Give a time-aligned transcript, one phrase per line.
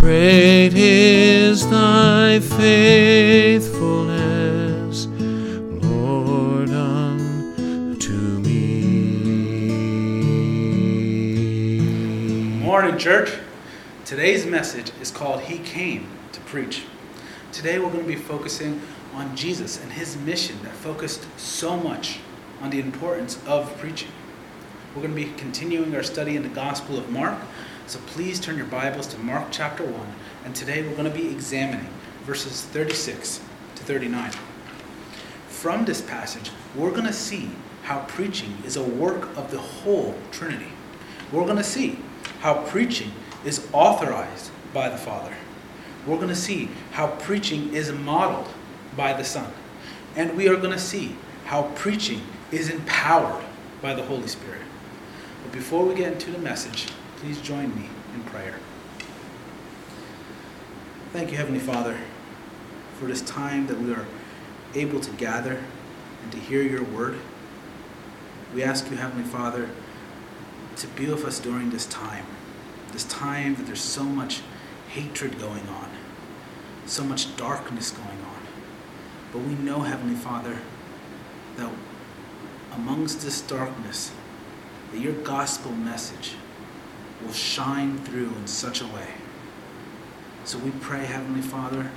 [0.00, 5.06] Great is thy faithfulness,
[5.82, 9.00] Lord, unto me.
[12.60, 13.32] Morning, church.
[14.04, 16.84] Today's message is called He Came to Preach.
[17.50, 18.80] Today we're going to be focusing
[19.14, 22.18] on Jesus and his mission that focused so much
[22.60, 24.10] on the importance of preaching.
[24.94, 27.38] We're going to be continuing our study in the Gospel of Mark,
[27.86, 29.94] so please turn your Bibles to Mark chapter 1,
[30.44, 31.86] and today we're going to be examining
[32.24, 33.40] verses 36
[33.76, 34.32] to 39.
[35.48, 37.48] From this passage, we're going to see
[37.84, 40.72] how preaching is a work of the whole Trinity.
[41.30, 42.00] We're going to see
[42.40, 43.12] how preaching
[43.44, 45.34] is authorized by the Father.
[46.08, 48.48] We're going to see how preaching is modeled
[48.96, 49.52] by the Son.
[50.16, 53.44] And we are going to see how preaching is empowered
[53.80, 54.62] by the Holy Spirit.
[55.44, 58.58] But before we get into the message, please join me in prayer.
[61.12, 61.96] Thank you, Heavenly Father,
[62.98, 64.06] for this time that we are
[64.74, 65.62] able to gather
[66.22, 67.18] and to hear your word.
[68.54, 69.70] We ask you, Heavenly Father,
[70.76, 72.26] to be with us during this time,
[72.92, 74.42] this time that there's so much
[74.88, 75.88] hatred going on,
[76.84, 78.42] so much darkness going on.
[79.32, 80.58] But we know, Heavenly Father,
[81.56, 81.70] that
[82.74, 84.12] amongst this darkness,
[84.92, 86.34] that your gospel message
[87.22, 89.08] will shine through in such a way.
[90.44, 91.90] So we pray, Heavenly Father,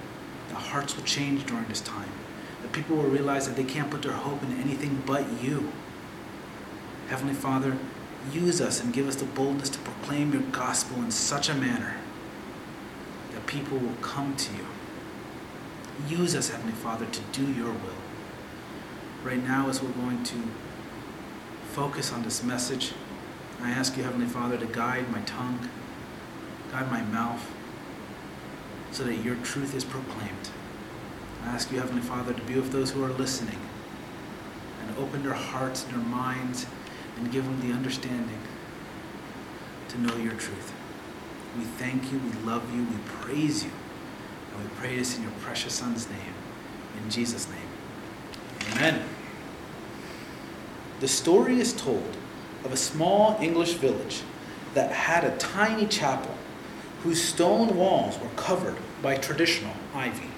[0.50, 2.10] that hearts will change during this time.
[2.62, 5.72] That people will realize that they can't put their hope in anything but you.
[7.10, 7.78] Heavenly Father,
[8.34, 11.96] use us and give us the boldness to proclaim your gospel in such a manner
[13.32, 14.66] that people will come to you.
[16.08, 18.00] Use us, Heavenly Father, to do your will.
[19.24, 20.42] Right now, as we're going to
[21.72, 22.94] focus on this message,
[23.62, 25.70] I ask you, Heavenly Father, to guide my tongue,
[26.72, 27.46] guide my mouth,
[28.92, 30.50] so that your truth is proclaimed.
[31.44, 33.60] I ask you, Heavenly Father, to be with those who are listening
[34.82, 36.66] and open their hearts and their minds
[37.18, 38.40] and give them the understanding
[39.90, 40.74] to know your truth.
[41.58, 43.72] We thank you, we love you, we praise you,
[44.54, 46.34] and we pray this in your precious Son's name.
[47.04, 48.72] In Jesus' name.
[48.72, 49.04] Amen.
[51.00, 52.18] The story is told
[52.64, 54.22] of a small English village
[54.74, 56.36] that had a tiny chapel
[57.04, 60.30] whose stone walls were covered by traditional ivy.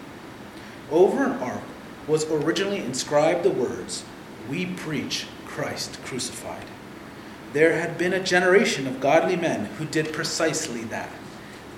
[0.92, 1.64] Over an ark
[2.08, 4.04] was originally inscribed the words,
[4.50, 6.66] We preach Christ crucified.
[7.54, 11.12] There had been a generation of godly men who did precisely that.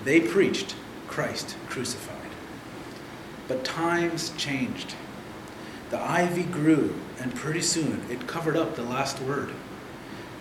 [0.04, 0.76] They preached
[1.08, 2.30] Christ crucified.
[3.48, 4.94] But times changed.
[5.90, 9.52] The ivy grew, and pretty soon it covered up the last word.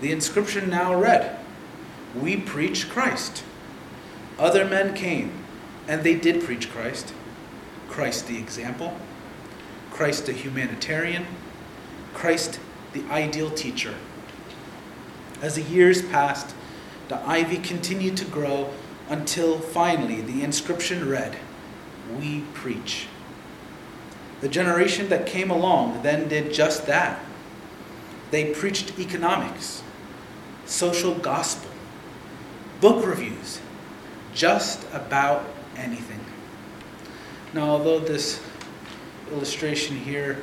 [0.03, 1.39] The inscription now read,
[2.13, 3.41] We preach Christ.
[4.37, 5.31] Other men came,
[5.87, 7.13] and they did preach Christ.
[7.87, 8.97] Christ the example,
[9.91, 11.25] Christ the humanitarian,
[12.13, 12.59] Christ
[12.91, 13.95] the ideal teacher.
[15.41, 16.53] As the years passed,
[17.07, 18.71] the ivy continued to grow
[19.07, 21.37] until finally the inscription read,
[22.19, 23.07] We preach.
[24.41, 27.23] The generation that came along then did just that.
[28.31, 29.81] They preached economics,
[30.73, 31.69] social gospel,
[32.81, 33.59] book reviews,
[34.33, 35.45] just about
[35.77, 36.19] anything.
[37.53, 38.41] Now, although this
[39.31, 40.41] illustration here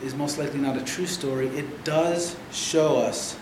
[0.00, 3.36] is most likely not a true story, it does show us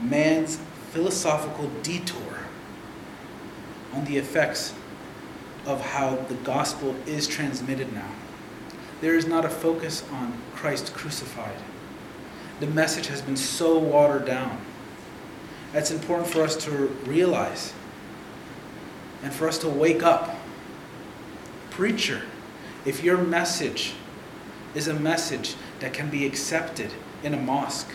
[0.00, 0.58] man's
[0.92, 2.38] philosophical detour
[3.92, 4.72] on the effects
[5.66, 8.10] of how the gospel is transmitted now.
[9.02, 11.58] There is not a focus on Christ crucified.
[12.60, 14.58] The message has been so watered down.
[15.72, 16.70] It's important for us to
[17.06, 17.72] realize
[19.22, 20.36] and for us to wake up.
[21.70, 22.22] Preacher,
[22.84, 23.94] if your message
[24.74, 26.90] is a message that can be accepted
[27.22, 27.90] in a mosque,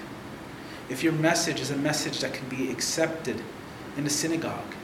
[0.90, 3.42] if your message is a message that can be accepted
[3.98, 4.76] in a synagogue,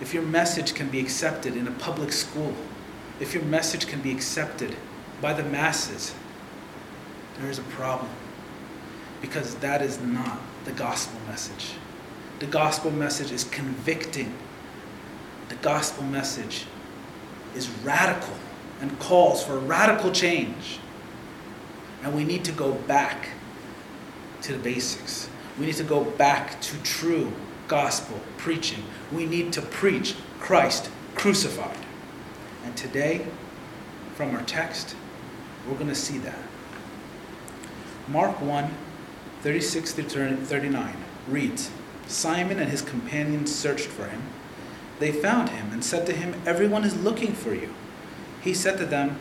[0.00, 2.54] if your message can be accepted in a public school,
[3.20, 4.74] if your message can be accepted
[5.20, 6.14] by the masses,
[7.38, 8.10] there is a problem.
[9.20, 11.74] Because that is not the gospel message.
[12.38, 14.32] The gospel message is convicting.
[15.48, 16.66] The gospel message
[17.56, 18.34] is radical
[18.80, 20.78] and calls for radical change.
[22.02, 23.30] And we need to go back
[24.42, 25.28] to the basics.
[25.58, 27.32] We need to go back to true
[27.66, 28.84] gospel preaching.
[29.10, 31.76] We need to preach Christ crucified.
[32.64, 33.26] And today,
[34.14, 34.94] from our text,
[35.66, 36.38] we're going to see that.
[38.06, 38.70] Mark 1
[39.42, 40.96] 36 through 39
[41.28, 41.70] reads
[42.08, 44.22] Simon and his companions searched for him.
[44.98, 47.72] they found him and said to him, Everyone is looking for you.
[48.40, 49.18] He said to them,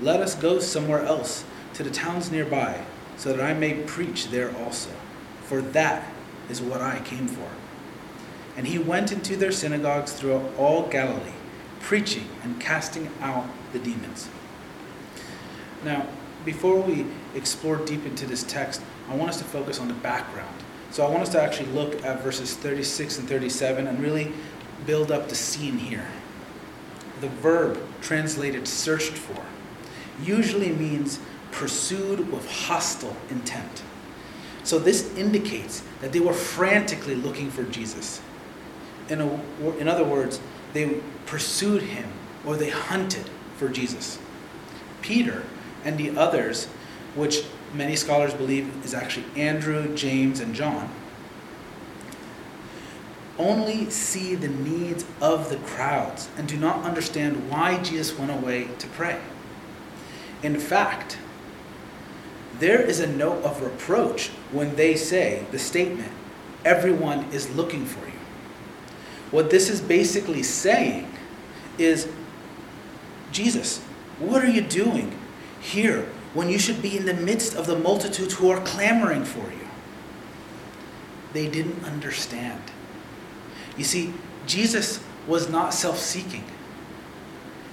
[0.00, 1.44] Let us go somewhere else,
[1.74, 2.84] to the towns nearby,
[3.16, 4.90] so that I may preach there also.
[5.42, 6.10] For that
[6.48, 7.48] is what I came for.
[8.56, 11.32] And he went into their synagogues throughout all Galilee,
[11.80, 14.28] preaching and casting out the demons.
[15.84, 16.06] Now,
[16.44, 20.57] before we explore deep into this text, I want us to focus on the background.
[20.90, 24.32] So I want us to actually look at verses 36 and 37 and really
[24.86, 26.06] build up the scene here.
[27.20, 29.42] The verb translated searched for
[30.22, 31.20] usually means
[31.50, 33.82] pursued with hostile intent.
[34.64, 38.20] So this indicates that they were frantically looking for Jesus.
[39.08, 39.40] In, a,
[39.78, 40.40] in other words,
[40.72, 42.10] they pursued him
[42.44, 44.18] or they hunted for Jesus.
[45.00, 45.44] Peter
[45.84, 46.66] and the others,
[47.14, 47.44] which
[47.74, 50.90] many scholars believe is actually Andrew, James, and John,
[53.38, 58.68] only see the needs of the crowds and do not understand why Jesus went away
[58.78, 59.20] to pray.
[60.42, 61.18] In fact,
[62.58, 66.10] there is a note of reproach when they say the statement,
[66.64, 68.18] everyone is looking for you.
[69.30, 71.08] What this is basically saying
[71.76, 72.08] is,
[73.30, 73.78] Jesus,
[74.18, 75.16] what are you doing
[75.60, 79.50] here when you should be in the midst of the multitudes who are clamoring for
[79.50, 79.68] you?
[81.32, 82.62] They didn't understand.
[83.76, 84.12] You see,
[84.46, 86.44] Jesus was not self seeking.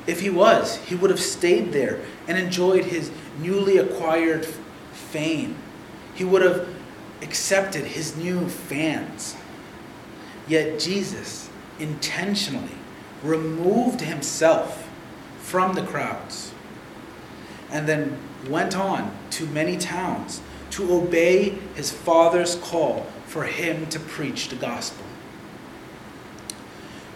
[0.08, 4.46] If he was, he would have stayed there and enjoyed his newly acquired
[4.92, 5.56] fame.
[6.14, 6.68] He would have
[7.22, 9.36] accepted his new fans.
[10.48, 11.50] Yet Jesus
[11.80, 12.78] intentionally
[13.24, 14.88] removed himself
[15.40, 16.54] from the crowds
[17.72, 24.00] and then went on to many towns to obey his father's call for him to
[24.00, 25.06] preach the gospel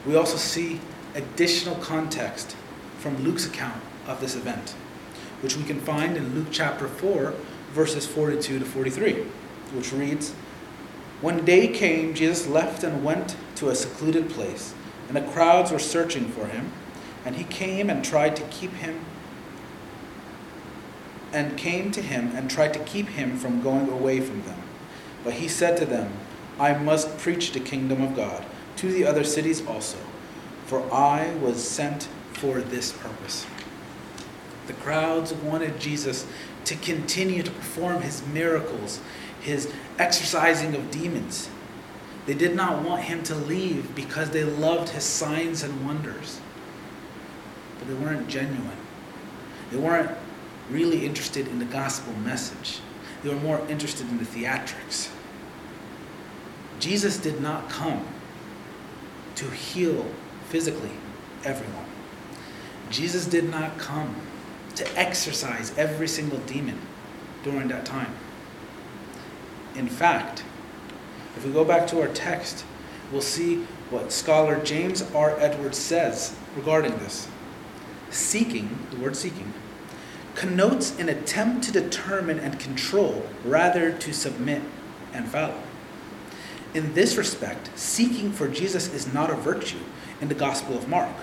[0.06, 0.80] we also see
[1.16, 2.56] additional context
[2.98, 4.72] from Luke's account of this event,
[5.42, 7.34] which we can find in Luke chapter 4,
[7.72, 9.14] verses 42 to 43,
[9.74, 10.32] which reads
[11.22, 14.74] When day came, Jesus left and went to a secluded place,
[15.08, 16.72] and the crowds were searching for him.
[17.26, 19.02] And he came and tried to keep him
[21.32, 24.62] and came to him and tried to keep him from going away from them.
[25.24, 26.14] But he said to them,
[26.60, 28.46] I must preach the kingdom of God
[28.78, 29.98] to the other cities also,
[30.66, 33.46] for I was sent for this purpose.
[34.68, 36.26] The crowds wanted Jesus
[36.66, 39.00] to continue to perform his miracles,
[39.42, 41.50] his exorcising of demons.
[42.26, 46.40] They did not want him to leave because they loved his signs and wonders.
[47.80, 48.78] But they weren't genuine.
[49.72, 50.12] They weren't
[50.70, 52.80] really interested in the gospel message.
[53.24, 55.10] They were more interested in the theatrics.
[56.80, 58.06] Jesus did not come
[59.36, 60.06] to heal
[60.50, 60.92] physically
[61.44, 61.86] everyone.
[62.90, 64.16] Jesus did not come
[64.76, 66.80] to exorcise every single demon
[67.44, 68.14] during that time.
[69.76, 70.44] In fact,
[71.36, 72.66] if we go back to our text,
[73.12, 75.40] we'll see what scholar James R.
[75.40, 77.28] Edwards says regarding this.
[78.10, 79.54] Seeking, the word seeking,
[80.40, 84.62] connotes an attempt to determine and control rather to submit
[85.12, 85.62] and follow.
[86.74, 89.82] In this respect, seeking for Jesus is not a virtue
[90.22, 91.14] in the Gospel of Mark,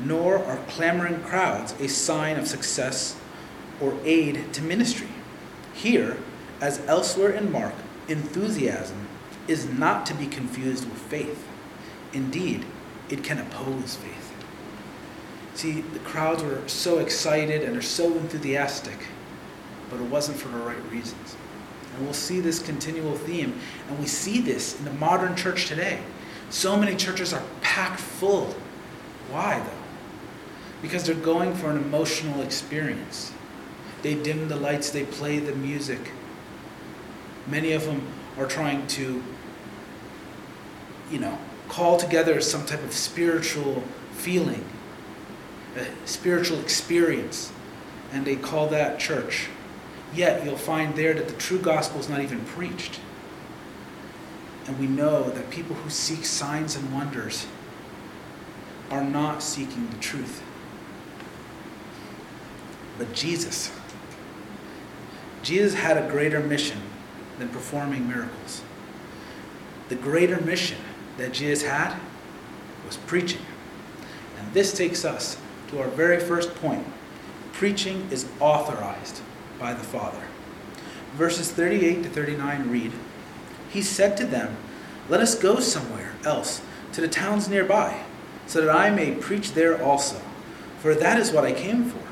[0.00, 3.16] nor are clamoring crowds a sign of success
[3.82, 5.08] or aid to ministry.
[5.74, 6.16] Here,
[6.58, 7.74] as elsewhere in Mark,
[8.08, 9.08] enthusiasm
[9.46, 11.46] is not to be confused with faith.
[12.14, 12.64] Indeed,
[13.10, 14.23] it can oppose faith.
[15.54, 18.98] See, the crowds were so excited and are so enthusiastic,
[19.88, 21.36] but it wasn't for the right reasons.
[21.94, 23.58] And we'll see this continual theme.
[23.88, 26.00] And we see this in the modern church today.
[26.50, 28.54] So many churches are packed full.
[29.30, 30.82] Why, though?
[30.82, 33.32] Because they're going for an emotional experience.
[34.02, 36.10] They dim the lights, they play the music.
[37.46, 38.06] Many of them
[38.38, 39.22] are trying to,
[41.10, 43.82] you know, call together some type of spiritual
[44.12, 44.64] feeling,
[45.76, 47.52] a spiritual experience,
[48.12, 49.48] and they call that church.
[50.14, 53.00] Yet you'll find there that the true gospel is not even preached.
[54.66, 57.46] And we know that people who seek signs and wonders
[58.90, 60.42] are not seeking the truth.
[62.96, 63.72] But Jesus,
[65.42, 66.80] Jesus had a greater mission
[67.38, 68.62] than performing miracles.
[69.88, 70.78] The greater mission
[71.18, 71.98] that Jesus had
[72.86, 73.42] was preaching.
[74.38, 75.36] And this takes us
[75.74, 76.86] to our very first point
[77.52, 79.20] preaching is authorized
[79.58, 80.22] by the Father.
[81.14, 82.92] Verses 38 to 39 read
[83.70, 84.56] He said to them,
[85.08, 86.62] Let us go somewhere else,
[86.92, 88.02] to the towns nearby,
[88.46, 90.20] so that I may preach there also,
[90.78, 92.02] for that is what I came for.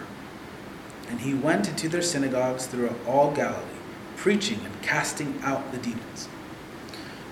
[1.08, 3.78] And he went into their synagogues throughout all Galilee,
[4.16, 6.28] preaching and casting out the demons.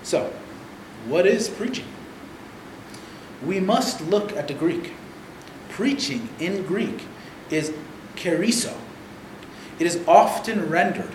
[0.03, 0.33] So,
[1.07, 1.87] what is preaching?
[3.43, 4.93] We must look at the Greek.
[5.71, 7.01] Preaching in Greek
[7.49, 7.73] is
[8.15, 8.75] kerusso.
[9.79, 11.11] It is often rendered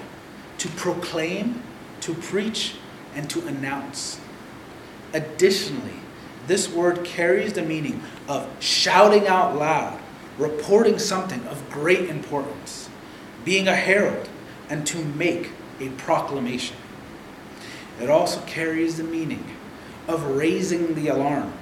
[0.58, 1.62] to proclaim,
[2.00, 2.75] to preach,
[3.14, 4.18] and to announce.
[5.12, 6.00] Additionally,
[6.46, 10.00] this word carries the meaning of shouting out loud,
[10.38, 12.88] reporting something of great importance,
[13.44, 14.28] being a herald,
[14.68, 16.76] and to make a proclamation.
[18.00, 19.44] It also carries the meaning
[20.08, 21.52] of raising the alarm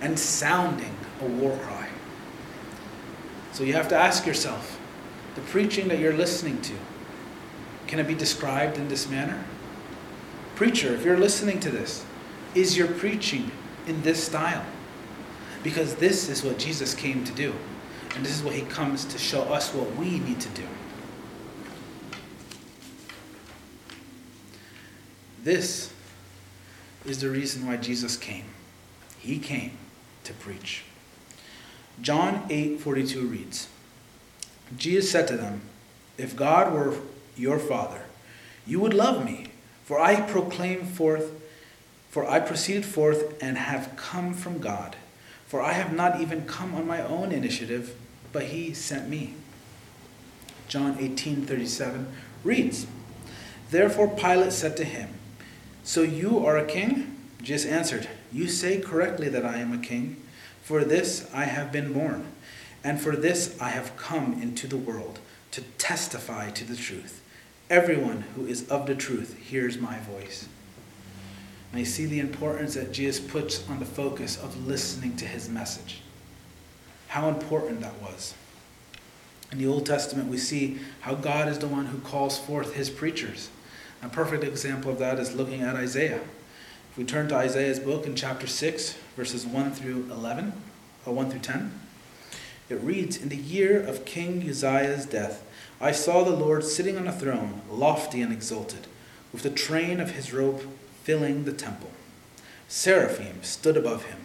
[0.00, 1.81] and sounding a war cry.
[3.52, 4.80] So you have to ask yourself
[5.34, 6.72] the preaching that you're listening to,
[7.86, 9.44] can it be described in this manner?
[10.54, 12.04] Preacher, if you're listening to this,
[12.54, 13.50] is your preaching
[13.86, 14.64] in this style?
[15.62, 17.54] Because this is what Jesus came to do.
[18.14, 20.66] And this is what he comes to show us what we need to do.
[25.42, 25.92] This
[27.04, 28.44] is the reason why Jesus came.
[29.18, 29.78] He came
[30.24, 30.84] to preach.
[32.00, 33.68] John 8:42 reads,
[34.76, 35.62] Jesus said to them,
[36.16, 36.96] If God were
[37.36, 38.02] your father,
[38.66, 39.48] you would love me,
[39.84, 41.30] for I proclaim forth
[42.12, 44.96] for I proceeded forth and have come from God.
[45.46, 47.96] For I have not even come on my own initiative,
[48.32, 49.32] but he sent me.
[50.68, 52.04] John 18:37
[52.44, 52.86] reads,
[53.70, 55.08] Therefore Pilate said to him,
[55.84, 57.16] So you are a king?
[57.40, 60.21] Jesus answered, You say correctly that I am a king.
[60.62, 62.26] For this I have been born,
[62.84, 65.18] and for this I have come into the world,
[65.50, 67.20] to testify to the truth.
[67.68, 70.48] Everyone who is of the truth hears my voice.
[71.70, 75.48] And you see the importance that Jesus puts on the focus of listening to his
[75.48, 76.00] message.
[77.08, 78.34] How important that was.
[79.50, 82.88] In the Old Testament, we see how God is the one who calls forth his
[82.88, 83.50] preachers.
[84.02, 86.20] A perfect example of that is looking at Isaiah.
[86.90, 90.52] If we turn to Isaiah's book in chapter 6, verses 1 through 11,
[91.04, 91.72] or 1 through 10,
[92.68, 95.44] it reads In the year of King Uzziah's death,
[95.80, 98.86] I saw the Lord sitting on a throne, lofty and exalted,
[99.32, 100.62] with the train of his robe
[101.02, 101.90] filling the temple.
[102.68, 104.20] Seraphim stood above him,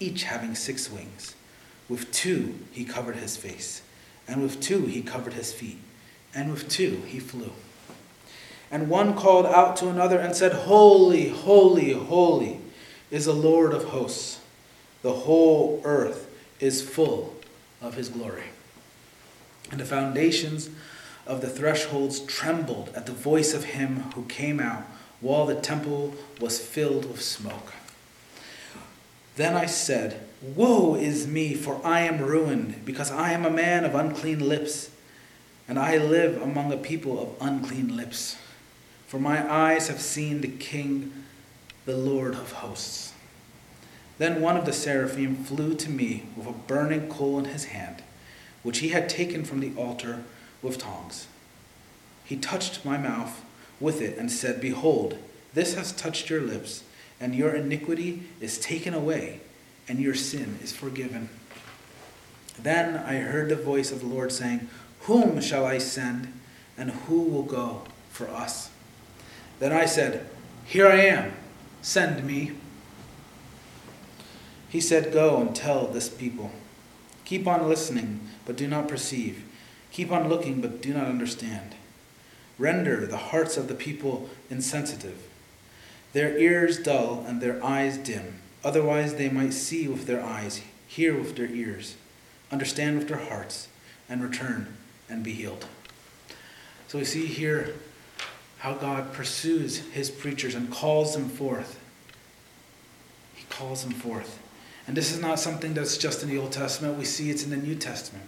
[0.00, 1.34] each having six wings.
[1.88, 3.82] With two he covered his face,
[4.26, 5.78] and with two he covered his feet,
[6.34, 7.52] and with two he flew.
[8.70, 12.60] And one called out to another and said, Holy, holy, holy
[13.10, 14.40] is a Lord of hosts.
[15.02, 16.28] The whole earth
[16.60, 17.34] is full
[17.80, 18.44] of his glory.
[19.70, 20.70] And the foundations
[21.26, 24.84] of the thresholds trembled at the voice of him who came out
[25.20, 27.72] while the temple was filled with smoke.
[29.36, 33.84] Then I said, Woe is me, for I am ruined, because I am a man
[33.84, 34.90] of unclean lips,
[35.68, 38.36] and I live among a people of unclean lips.
[39.06, 41.12] For my eyes have seen the King,
[41.86, 43.12] the Lord of hosts.
[44.18, 48.02] Then one of the seraphim flew to me with a burning coal in his hand,
[48.62, 50.24] which he had taken from the altar
[50.62, 51.28] with tongs.
[52.24, 53.44] He touched my mouth
[53.78, 55.18] with it and said, Behold,
[55.54, 56.82] this has touched your lips,
[57.20, 59.40] and your iniquity is taken away,
[59.88, 61.28] and your sin is forgiven.
[62.58, 64.68] Then I heard the voice of the Lord saying,
[65.02, 66.32] Whom shall I send,
[66.76, 68.70] and who will go for us?
[69.60, 70.26] Then I said,
[70.64, 71.32] Here I am,
[71.86, 72.50] send me.
[74.68, 76.50] He said, Go and tell this people.
[77.24, 79.44] Keep on listening, but do not perceive.
[79.92, 81.76] Keep on looking, but do not understand.
[82.58, 85.28] Render the hearts of the people insensitive,
[86.12, 88.40] their ears dull, and their eyes dim.
[88.64, 91.94] Otherwise, they might see with their eyes, hear with their ears,
[92.50, 93.68] understand with their hearts,
[94.08, 94.74] and return
[95.08, 95.66] and be healed.
[96.88, 97.74] So we see here
[98.58, 101.78] how God pursues his preachers and calls them forth.
[103.34, 104.40] He calls them forth.
[104.86, 107.50] And this is not something that's just in the Old Testament, we see it's in
[107.50, 108.24] the New Testament.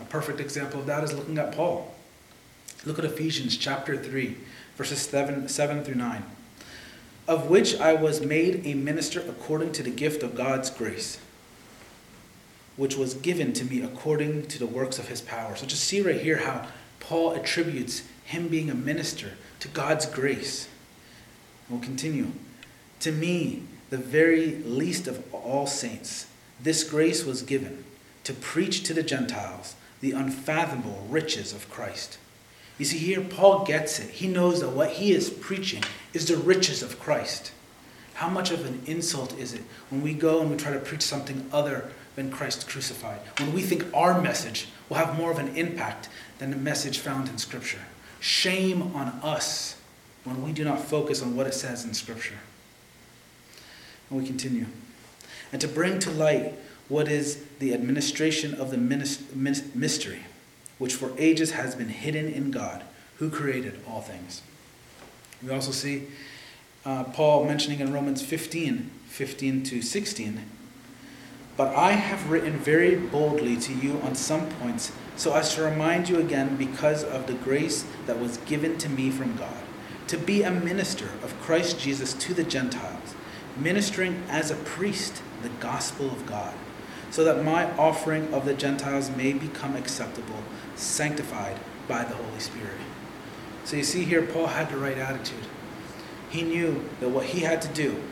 [0.00, 1.94] A perfect example of that is looking at Paul.
[2.84, 4.36] Look at Ephesians chapter 3,
[4.76, 6.24] verses 7, 7 through 9.
[7.28, 11.18] Of which I was made a minister according to the gift of God's grace,
[12.76, 15.54] which was given to me according to the works of his power.
[15.54, 16.66] So just see right here how
[16.98, 20.68] Paul attributes him being a minister to God's grace.
[21.68, 22.32] We'll continue.
[23.00, 26.26] To me, the very least of all saints,
[26.60, 27.84] this grace was given
[28.24, 32.18] to preach to the Gentiles the unfathomable riches of Christ
[32.80, 34.08] you see, here Paul gets it.
[34.08, 37.52] He knows that what he is preaching is the riches of Christ.
[38.14, 41.02] How much of an insult is it when we go and we try to preach
[41.02, 43.20] something other than Christ crucified?
[43.38, 47.28] When we think our message will have more of an impact than the message found
[47.28, 47.80] in Scripture?
[48.20, 49.76] Shame on us
[50.24, 52.38] when we do not focus on what it says in Scripture.
[54.08, 54.66] And we continue.
[55.52, 56.54] And to bring to light
[56.88, 60.20] what is the administration of the mystery,
[60.78, 62.84] which for ages has been hidden in God,
[63.16, 64.42] who created all things.
[65.42, 66.08] We also see
[66.84, 70.40] uh, Paul mentioning in Romans 15 15 to 16.
[71.60, 76.08] But I have written very boldly to you on some points, so as to remind
[76.08, 79.62] you again because of the grace that was given to me from God,
[80.06, 83.14] to be a minister of Christ Jesus to the Gentiles,
[83.58, 86.54] ministering as a priest the gospel of God,
[87.10, 90.42] so that my offering of the Gentiles may become acceptable,
[90.76, 92.80] sanctified by the Holy Spirit.
[93.66, 95.44] So you see here, Paul had the right attitude.
[96.30, 98.02] He knew that what he had to do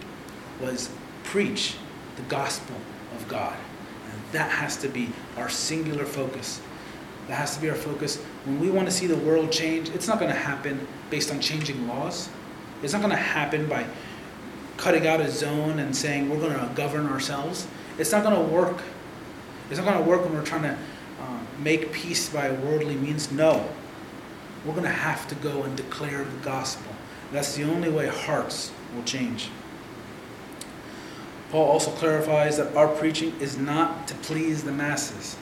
[0.61, 0.91] was
[1.25, 1.77] preach
[2.17, 2.77] the gospel
[3.17, 3.57] of God.
[4.11, 6.61] And that has to be our singular focus.
[7.29, 8.17] That has to be our focus.
[8.45, 11.41] When we want to see the world change, it's not going to happen based on
[11.41, 12.29] changing laws.
[12.83, 13.85] It's not going to happen by
[14.77, 17.67] cutting out a zone and saying we're going to govern ourselves.
[17.99, 18.81] It's not going to work.
[19.69, 20.79] It's not going to work when we're trying to
[21.21, 23.31] uh, make peace by worldly means.
[23.31, 23.69] No.
[24.65, 26.93] We're going to have to go and declare the gospel.
[27.33, 29.51] That's the only way hearts will change.
[31.51, 35.37] Paul also clarifies that our preaching is not to please the masses.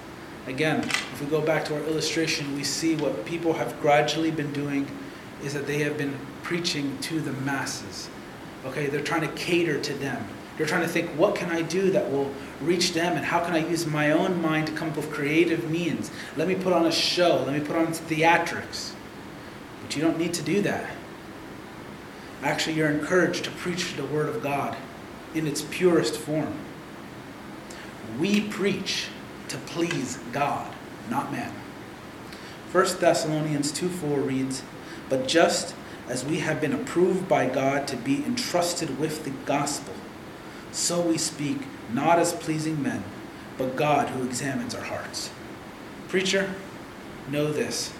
[0.46, 4.52] Again, if we go back to our illustration, we see what people have gradually been
[4.52, 4.86] doing
[5.42, 8.08] is that they have been preaching to the masses.
[8.64, 10.24] Okay, they're trying to cater to them.
[10.56, 13.54] They're trying to think, what can I do that will reach them, and how can
[13.54, 16.10] I use my own mind to come up with creative means?
[16.36, 18.92] Let me put on a show, let me put on theatrics.
[19.82, 20.88] But you don't need to do that.
[22.42, 24.76] Actually, you're encouraged to preach the Word of God
[25.36, 26.54] in its purest form.
[28.18, 29.08] We preach
[29.48, 30.72] to please God,
[31.10, 31.52] not man.
[32.72, 34.62] 1 Thessalonians 2 4 reads,
[35.08, 35.74] But just
[36.08, 39.94] as we have been approved by God to be entrusted with the gospel,
[40.72, 41.58] so we speak
[41.92, 43.04] not as pleasing men,
[43.58, 45.30] but God who examines our hearts.
[46.08, 46.54] Preacher,
[47.28, 47.92] know this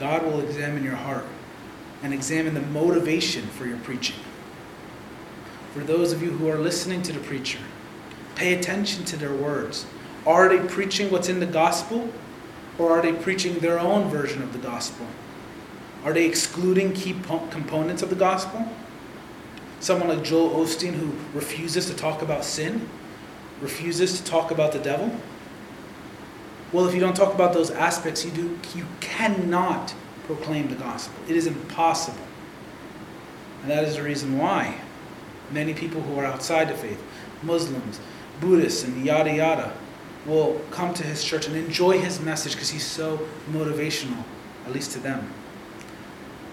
[0.00, 1.26] God will examine your heart
[2.02, 4.16] and examine the motivation for your preaching.
[5.72, 7.60] For those of you who are listening to the preacher,
[8.34, 9.86] pay attention to their words.
[10.26, 12.10] Are they preaching what's in the gospel,
[12.78, 15.06] or are they preaching their own version of the gospel?
[16.04, 17.12] Are they excluding key
[17.50, 18.66] components of the gospel?
[19.78, 22.88] Someone like Joel Osteen who refuses to talk about sin,
[23.60, 25.14] refuses to talk about the devil.
[26.72, 29.94] Well, if you don't talk about those aspects, you do you cannot
[30.26, 31.22] proclaim the gospel.
[31.28, 32.26] It is impossible.
[33.62, 34.80] And that is the reason why
[35.52, 37.02] many people who are outside the faith,
[37.42, 38.00] Muslims,
[38.40, 39.72] Buddhists, and yada yada,
[40.26, 44.22] will come to his church and enjoy his message because he's so motivational,
[44.66, 45.32] at least to them.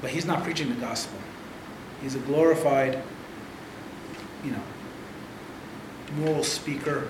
[0.02, 1.20] But he's not preaching the gospel.
[2.02, 3.02] He's a glorified,
[4.44, 4.64] you know,
[6.16, 7.08] moral speaker,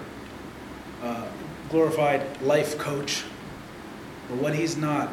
[1.03, 1.27] uh,
[1.69, 3.23] glorified life coach.
[4.29, 5.11] But what he's not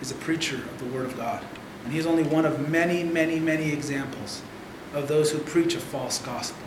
[0.00, 1.44] is a preacher of the Word of God.
[1.84, 4.42] And he's only one of many, many, many examples
[4.94, 6.66] of those who preach a false gospel,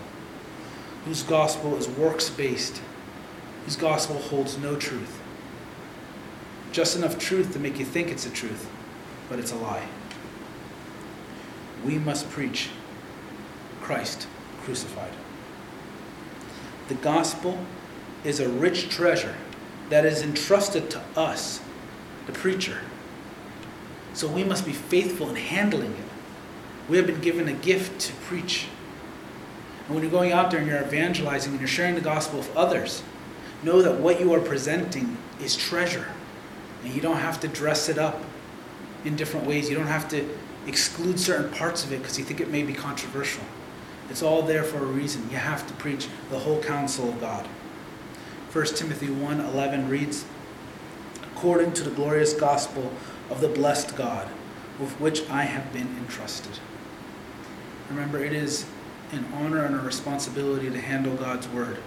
[1.05, 2.81] whose gospel is works based,
[3.63, 5.19] whose gospel holds no truth.
[6.71, 8.69] Just enough truth to make you think it's a truth,
[9.29, 9.87] but it's a lie.
[11.85, 12.69] We must preach
[13.81, 14.27] Christ
[14.61, 15.13] crucified.
[16.89, 17.57] The gospel
[18.23, 19.35] is a rich treasure
[19.89, 21.61] that is entrusted to us,
[22.25, 22.79] the preacher.
[24.13, 26.16] So we must be faithful in handling it.
[26.89, 28.67] We have been given a gift to preach.
[29.85, 32.55] And when you're going out there and you're evangelizing and you're sharing the gospel with
[32.55, 33.03] others,
[33.63, 36.07] know that what you are presenting is treasure.
[36.83, 38.21] And you don't have to dress it up
[39.03, 39.69] in different ways.
[39.69, 40.27] You don't have to
[40.65, 43.43] exclude certain parts of it because you think it may be controversial.
[44.09, 45.29] It's all there for a reason.
[45.29, 47.45] You have to preach the whole counsel of God.
[48.51, 50.25] 1 Timothy 1:11 reads,
[51.35, 52.93] "According to the glorious gospel
[53.29, 54.29] of the blessed God,
[54.79, 56.59] with which I have been entrusted.
[57.89, 58.65] Remember, it is
[59.11, 61.77] an honor and a responsibility to handle God's word.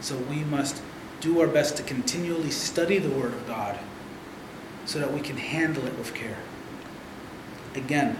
[0.00, 0.82] So we must
[1.20, 3.78] do our best to continually study the word of God
[4.84, 6.38] so that we can handle it with care.
[7.74, 8.16] Again,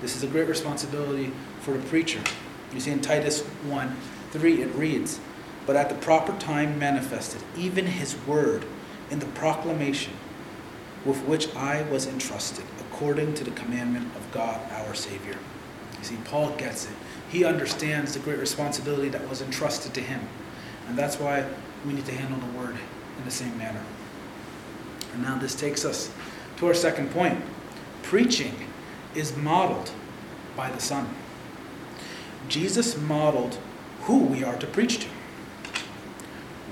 [0.00, 2.20] this is a great responsibility for the preacher.
[2.72, 3.96] You see in Titus 1
[4.30, 5.20] 3, it reads,
[5.66, 8.64] But at the proper time manifested, even his word
[9.10, 10.14] in the proclamation
[11.04, 15.36] with which I was entrusted, according to the commandment of God our Savior.
[16.02, 16.96] You see, Paul gets it.
[17.30, 20.20] he understands the great responsibility that was entrusted to him.
[20.88, 21.46] And that's why
[21.86, 22.74] we need to handle the word
[23.18, 23.80] in the same manner.
[25.12, 26.10] And now this takes us
[26.56, 27.40] to our second point.
[28.02, 28.52] Preaching
[29.14, 29.92] is modeled
[30.56, 31.08] by the Son.
[32.48, 33.58] Jesus modeled
[34.02, 35.06] who we are to preach to.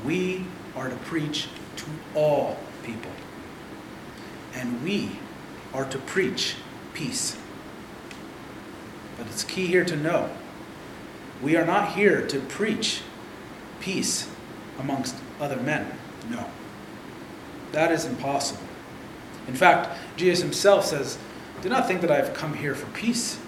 [0.05, 1.85] We are to preach to
[2.17, 3.13] all people.
[4.55, 5.13] And we
[5.73, 6.57] are to preach
[6.95, 7.39] peace.
[9.21, 10.31] But it's key here to know
[11.43, 13.03] we are not here to preach
[13.79, 14.31] peace
[14.79, 15.93] amongst other men.
[16.31, 16.47] No.
[17.73, 18.63] That is impossible.
[19.47, 21.19] In fact, Jesus himself says,
[21.61, 23.39] Do not think that I have come here for peace.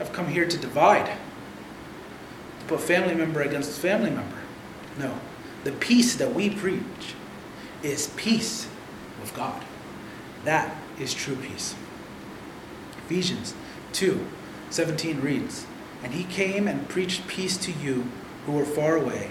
[0.00, 4.38] I've come here to divide, to put family member against family member.
[4.98, 5.14] No.
[5.62, 7.14] The peace that we preach
[7.84, 8.66] is peace
[9.20, 9.64] with God.
[10.44, 11.76] That is true peace.
[13.06, 13.54] Ephesians
[13.92, 14.26] 2
[14.70, 15.66] 17 reads,
[16.02, 18.06] And he came and preached peace to you
[18.44, 19.30] who were far away,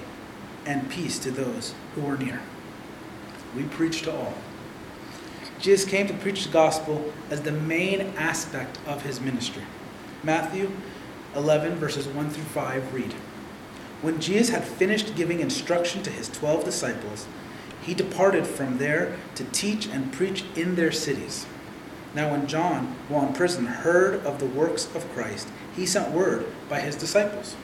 [0.66, 2.42] and peace to those who were near.
[3.56, 4.34] We preach to all.
[5.60, 9.64] Jesus came to preach the gospel as the main aspect of his ministry.
[10.24, 10.72] Matthew
[11.36, 13.14] 11, verses 1 through 5 read
[14.02, 17.28] When Jesus had finished giving instruction to his twelve disciples,
[17.82, 21.46] he departed from there to teach and preach in their cities.
[22.16, 26.46] Now, when John, while in prison, heard of the works of Christ, he sent word
[26.70, 27.58] by his disciples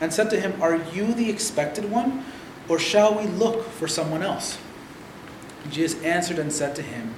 [0.00, 2.24] and said to him, Are you the expected one,
[2.68, 4.58] or shall we look for someone else?
[5.68, 7.14] Jesus answered and said to him,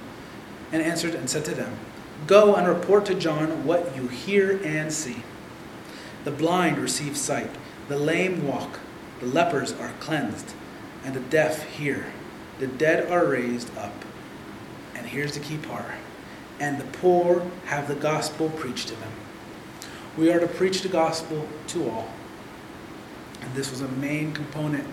[0.71, 1.77] and answered and said to them,
[2.25, 5.23] Go and report to John what you hear and see.
[6.23, 7.51] The blind receive sight,
[7.87, 8.79] the lame walk,
[9.19, 10.53] the lepers are cleansed,
[11.05, 12.07] and the deaf hear.
[12.59, 13.93] The dead are raised up.
[14.95, 15.85] And here's the key part
[16.59, 19.11] and the poor have the gospel preached to them.
[20.17, 22.07] We are to preach the gospel to all.
[23.41, 24.87] And this was a main component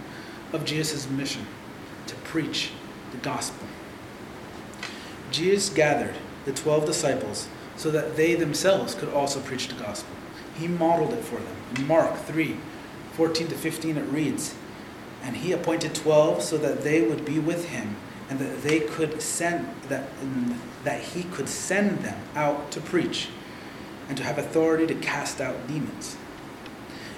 [0.52, 1.46] of Jesus' mission
[2.06, 2.72] to preach
[3.12, 3.66] the gospel.
[5.30, 10.14] Jesus gathered the 12 disciples so that they themselves could also preach the gospel.
[10.58, 11.56] He modeled it for them.
[11.76, 12.56] In Mark 3
[13.12, 14.54] 14 to 15, it reads,
[15.22, 17.96] And he appointed 12 so that they would be with him
[18.30, 20.08] and that they could send that,
[20.84, 23.28] that he could send them out to preach
[24.08, 26.16] and to have authority to cast out demons.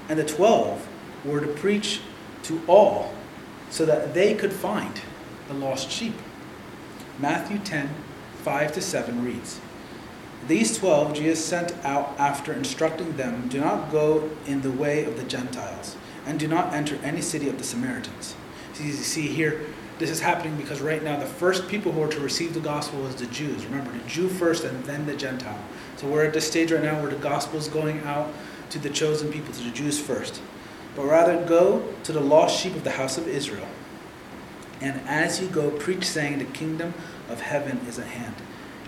[0.08, 0.88] And the 12
[1.24, 2.00] were to preach
[2.44, 3.14] to all
[3.70, 5.00] so that they could find
[5.48, 6.14] the lost sheep.
[7.18, 7.90] Matthew 10,
[8.42, 9.60] 5 to 7 reads
[10.48, 15.16] These twelve Jesus sent out after instructing them do not go in the way of
[15.16, 15.96] the Gentiles,
[16.26, 18.34] and do not enter any city of the Samaritans.
[18.72, 19.66] So you see here,
[20.02, 23.00] this is happening because right now the first people who are to receive the gospel
[23.02, 23.64] was the Jews.
[23.66, 25.64] Remember, the Jew first and then the Gentile.
[25.96, 28.28] So we're at this stage right now where the gospel is going out
[28.70, 30.42] to the chosen people, to the Jews first.
[30.96, 33.68] But rather go to the lost sheep of the house of Israel.
[34.80, 36.94] And as you go, preach, saying, The kingdom
[37.28, 38.34] of heaven is at hand.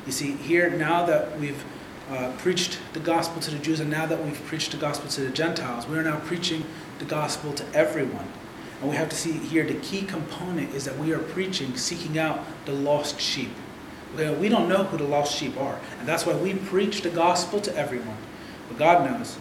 [0.06, 1.64] You see, here, now that we've
[2.10, 5.20] uh, preached the gospel to the Jews, and now that we've preached the gospel to
[5.20, 6.64] the Gentiles, we are now preaching
[6.98, 8.26] the gospel to everyone.
[8.80, 12.18] And we have to see here the key component is that we are preaching, seeking
[12.18, 13.50] out the lost sheep.
[14.16, 15.80] We don't know who the lost sheep are.
[15.98, 18.16] And that's why we preach the gospel to everyone.
[18.68, 19.36] But God knows.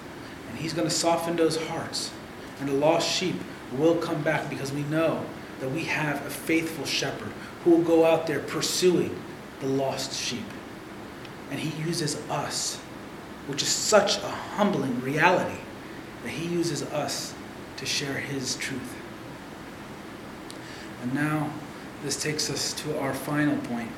[0.50, 2.12] And He's going to soften those hearts.
[2.60, 3.36] And the lost sheep
[3.74, 5.26] will come back because we know
[5.60, 7.32] that we have a faithful shepherd
[7.64, 9.18] who will go out there pursuing
[9.60, 10.46] the lost sheep.
[11.52, 12.78] And He uses us,
[13.48, 15.60] which is such a humbling reality,
[16.24, 17.34] that He uses us
[17.78, 18.96] to share His truth.
[21.04, 21.52] And now,
[22.02, 23.92] this takes us to our final point.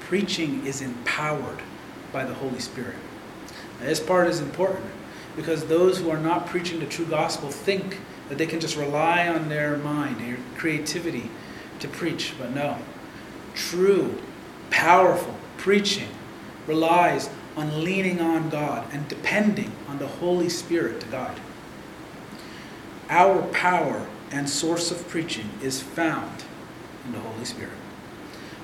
[0.00, 1.60] Preaching is empowered
[2.12, 2.96] by the Holy Spirit.
[3.80, 4.84] Now, this part is important
[5.36, 9.26] because those who are not preaching the true gospel think that they can just rely
[9.26, 11.30] on their mind, their creativity
[11.80, 12.34] to preach.
[12.38, 12.76] But no.
[13.54, 14.20] True,
[14.68, 16.08] powerful preaching
[16.66, 21.40] relies on leaning on God and depending on the Holy Spirit to guide.
[23.08, 26.42] Our power and source of preaching is found
[27.06, 27.78] in the Holy Spirit.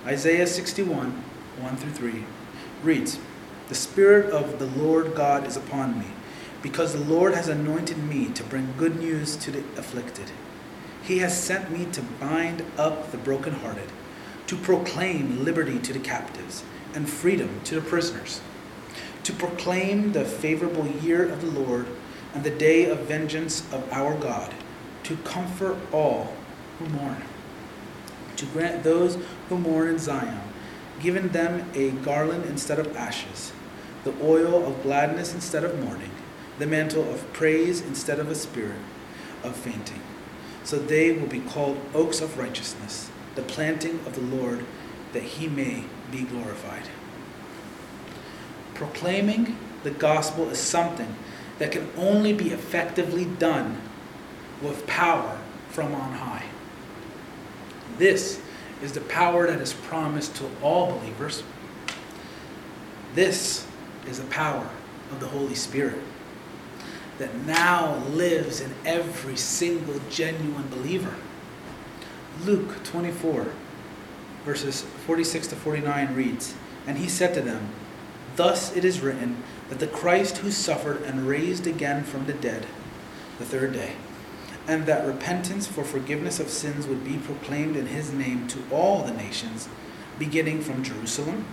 [0.04, 1.12] Isaiah 61,
[1.60, 2.24] 1 through 3
[2.82, 3.20] reads,
[3.68, 6.06] The Spirit of the Lord God is upon me,
[6.60, 10.32] because the Lord has anointed me to bring good news to the afflicted.
[11.04, 13.92] He has sent me to bind up the brokenhearted,
[14.48, 18.40] to proclaim liberty to the captives, and freedom to the prisoners,
[19.22, 21.86] to proclaim the favorable year of the Lord
[22.34, 24.52] and the day of vengeance of our God
[25.10, 26.32] to comfort all
[26.78, 27.20] who mourn,
[28.36, 29.18] to grant those
[29.48, 30.40] who mourn in Zion,
[31.00, 33.52] giving them a garland instead of ashes,
[34.04, 36.12] the oil of gladness instead of mourning,
[36.60, 38.78] the mantle of praise instead of a spirit
[39.42, 40.00] of fainting.
[40.62, 44.64] So they will be called oaks of righteousness, the planting of the Lord,
[45.12, 46.88] that he may be glorified.
[48.74, 51.16] Proclaiming the gospel is something
[51.58, 53.89] that can only be effectively done
[54.62, 55.38] with power
[55.70, 56.44] from on high.
[57.98, 58.40] This
[58.82, 61.42] is the power that is promised to all believers.
[63.14, 63.66] This
[64.08, 64.68] is the power
[65.10, 65.98] of the Holy Spirit
[67.18, 71.14] that now lives in every single genuine believer.
[72.44, 73.48] Luke 24,
[74.44, 76.54] verses 46 to 49 reads
[76.86, 77.68] And he said to them,
[78.36, 82.66] Thus it is written that the Christ who suffered and raised again from the dead
[83.38, 83.92] the third day,
[84.70, 89.02] and that repentance for forgiveness of sins would be proclaimed in his name to all
[89.02, 89.68] the nations,
[90.16, 91.44] beginning from Jerusalem.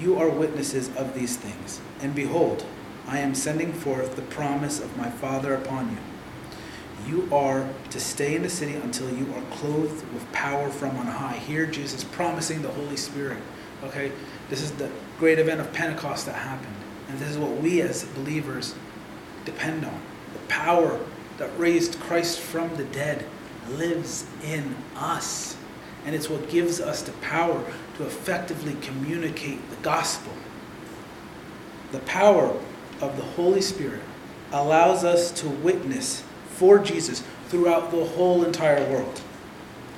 [0.00, 1.80] You are witnesses of these things.
[2.00, 2.66] And behold,
[3.06, 5.98] I am sending forth the promise of my Father upon you.
[7.06, 11.06] You are to stay in the city until you are clothed with power from on
[11.06, 11.36] high.
[11.36, 13.38] Here, Jesus promising the Holy Spirit.
[13.84, 14.10] Okay,
[14.50, 16.74] this is the great event of Pentecost that happened.
[17.08, 18.74] And this is what we as believers
[19.44, 20.00] depend on.
[20.32, 20.98] The power
[21.38, 23.24] that raised Christ from the dead
[23.70, 25.56] lives in us.
[26.04, 27.64] And it's what gives us the power
[27.96, 30.32] to effectively communicate the gospel.
[31.92, 32.56] The power
[33.00, 34.02] of the Holy Spirit
[34.52, 39.20] allows us to witness for Jesus throughout the whole entire world.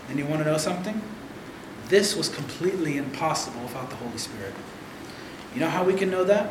[0.08, 1.00] And you want to know something?
[1.88, 4.54] This was completely impossible without the Holy Spirit.
[5.54, 6.50] You know how we can know that?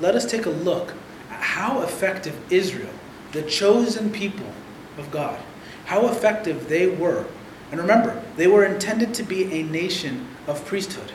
[0.00, 0.94] Let us take a look
[1.30, 2.90] at how effective Israel,
[3.32, 4.52] the chosen people
[4.98, 5.40] of God,
[5.86, 7.26] how effective they were.
[7.70, 11.12] And remember, they were intended to be a nation of priesthood.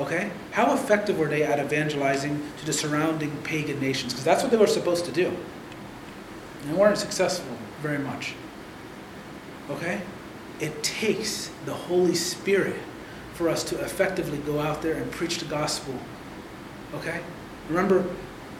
[0.00, 0.30] Okay?
[0.52, 4.14] How effective were they at evangelizing to the surrounding pagan nations?
[4.14, 5.36] Because that's what they were supposed to do.
[6.64, 8.34] They weren't successful very much.
[9.68, 10.00] Okay?
[10.58, 12.76] It takes the Holy Spirit
[13.34, 15.94] for us to effectively go out there and preach the gospel.
[16.94, 17.20] Okay?
[17.68, 18.04] Remember,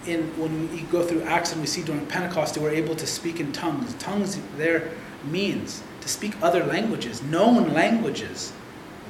[0.07, 3.07] in when we go through Acts and we see during Pentecost, they were able to
[3.07, 3.95] speak in tongues.
[3.95, 4.93] Tongues there
[5.25, 8.53] means to speak other languages, known languages.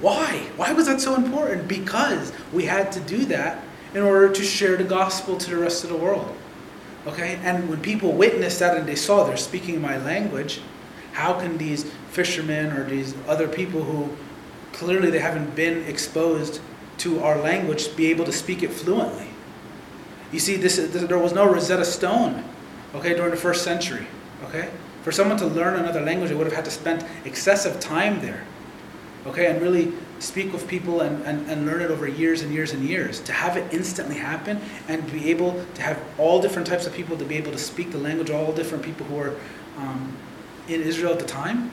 [0.01, 0.49] Why?
[0.57, 1.69] Why was that so important?
[1.69, 3.63] Because we had to do that
[3.95, 6.35] in order to share the gospel to the rest of the world.
[7.07, 7.39] Okay?
[7.43, 10.61] And when people witnessed that and they saw they're speaking my language,
[11.13, 14.17] how can these fishermen or these other people who
[14.73, 16.61] clearly they haven't been exposed
[16.99, 19.30] to our language be able to speak it fluently?
[20.33, 22.45] You see, this, this there was no Rosetta Stone,
[22.95, 24.07] okay, during the first century.
[24.45, 24.71] Okay?
[25.03, 28.45] For someone to learn another language, they would have had to spend excessive time there
[29.27, 32.73] okay, and really speak with people and, and, and learn it over years and years
[32.73, 33.21] and years.
[33.21, 37.17] To have it instantly happen and be able to have all different types of people
[37.17, 39.37] to be able to speak the language, all different people who were
[39.79, 40.17] um,
[40.69, 41.71] in Israel at the time,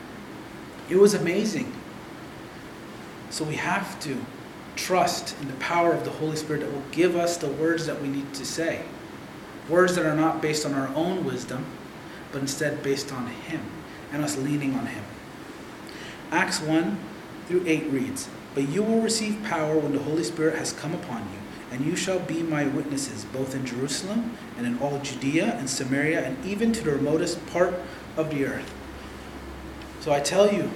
[0.89, 1.71] it was amazing.
[3.29, 4.17] So we have to
[4.77, 8.01] trust in the power of the Holy Spirit that will give us the words that
[8.01, 8.83] we need to say.
[9.67, 11.65] Words that are not based on our own wisdom,
[12.31, 13.61] but instead based on Him
[14.13, 15.03] and us leaning on Him.
[16.31, 16.97] Acts 1
[17.47, 21.21] through 8 reads, But you will receive power when the Holy Spirit has come upon
[21.23, 21.39] you,
[21.71, 26.25] and you shall be my witnesses both in Jerusalem and in all Judea and Samaria
[26.25, 27.73] and even to the remotest part
[28.15, 28.73] of the earth.
[30.01, 30.69] So I tell you,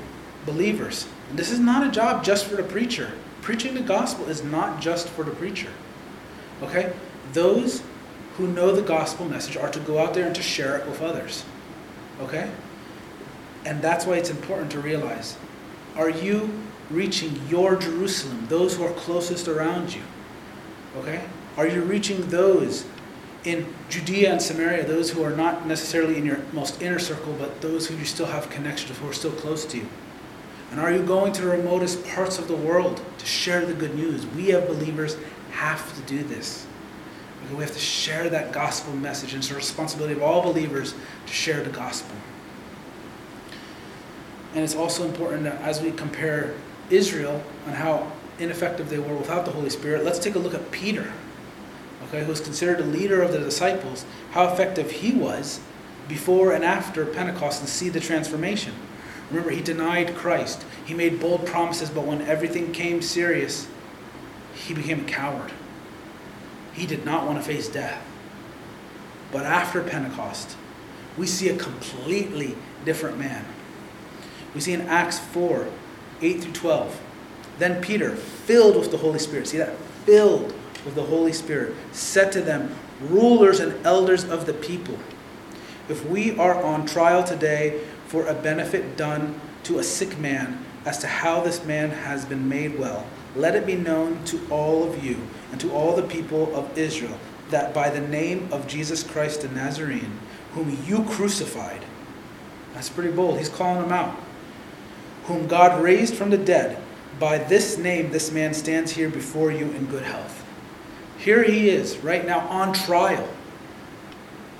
[0.45, 3.13] believers, and this is not a job just for the preacher.
[3.41, 5.69] Preaching the gospel is not just for the preacher.
[6.61, 6.93] Okay?
[7.33, 7.83] Those
[8.37, 11.01] who know the gospel message are to go out there and to share it with
[11.01, 11.43] others.
[12.21, 12.49] Okay?
[13.65, 15.37] And that's why it's important to realize
[15.95, 16.49] are you
[16.89, 20.01] reaching your Jerusalem, those who are closest around you?
[20.97, 21.23] Okay?
[21.57, 22.85] Are you reaching those
[23.43, 27.61] in Judea and Samaria, those who are not necessarily in your most inner circle, but
[27.61, 29.87] those who you still have connections with, who are still close to you?
[30.71, 33.93] And are you going to the remotest parts of the world to share the good
[33.93, 34.25] news?
[34.25, 35.17] We as believers
[35.51, 36.65] have to do this.
[37.51, 39.33] We have to share that gospel message.
[39.33, 40.93] And it's a responsibility of all believers
[41.25, 42.15] to share the gospel.
[44.53, 46.53] And it's also important that as we compare
[46.89, 50.71] Israel and how ineffective they were without the Holy Spirit, let's take a look at
[50.71, 51.11] Peter,
[52.05, 55.59] okay, who was considered the leader of the disciples, how effective he was
[56.07, 58.73] before and after Pentecost and see the transformation.
[59.31, 60.65] Remember, he denied Christ.
[60.85, 63.67] He made bold promises, but when everything came serious,
[64.53, 65.53] he became a coward.
[66.73, 68.05] He did not want to face death.
[69.31, 70.57] But after Pentecost,
[71.17, 73.45] we see a completely different man.
[74.53, 75.67] We see in Acts 4
[76.21, 77.01] 8 through 12.
[77.57, 79.77] Then Peter, filled with the Holy Spirit, see that?
[80.05, 84.99] Filled with the Holy Spirit, said to them, Rulers and elders of the people,
[85.89, 90.97] if we are on trial today for a benefit done to a sick man, as
[90.97, 95.01] to how this man has been made well, let it be known to all of
[95.01, 95.15] you
[95.49, 97.17] and to all the people of Israel
[97.51, 100.19] that by the name of Jesus Christ the Nazarene,
[100.55, 101.85] whom you crucified,
[102.73, 104.19] that's pretty bold, he's calling them out,
[105.23, 106.83] whom God raised from the dead,
[107.17, 110.45] by this name this man stands here before you in good health.
[111.17, 113.29] Here he is, right now, on trial.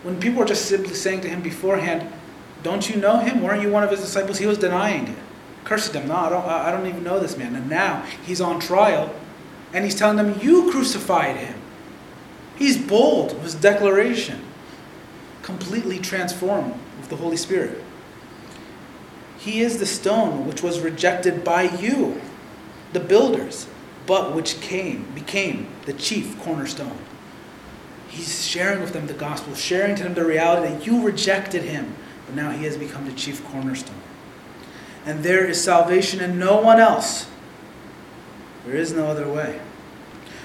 [0.04, 2.10] When people are just simply saying to him beforehand,
[2.64, 3.42] Don't you know him?
[3.42, 4.38] Weren't you one of his disciples?
[4.38, 5.18] He was denying it.
[5.64, 7.56] Cursing them, No, I don't, I don't even know this man.
[7.56, 9.14] And now he's on trial,
[9.74, 11.60] and he's telling them, You crucified him.
[12.56, 14.44] He's bold with his declaration,
[15.42, 17.84] completely transformed with the Holy Spirit.
[19.40, 22.22] He is the stone which was rejected by you,
[22.94, 23.66] the builders,
[24.06, 26.98] but which came, became the chief cornerstone.
[28.08, 31.96] He's sharing with them the gospel, sharing to them the reality that you rejected him,
[32.26, 33.96] but now he has become the chief cornerstone.
[35.06, 37.28] And there is salvation in no one else.
[38.66, 39.60] There is no other way.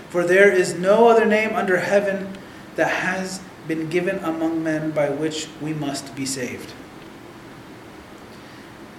[0.09, 2.39] For there is no other name under heaven
[2.77, 6.73] that has been given among men by which we must be saved.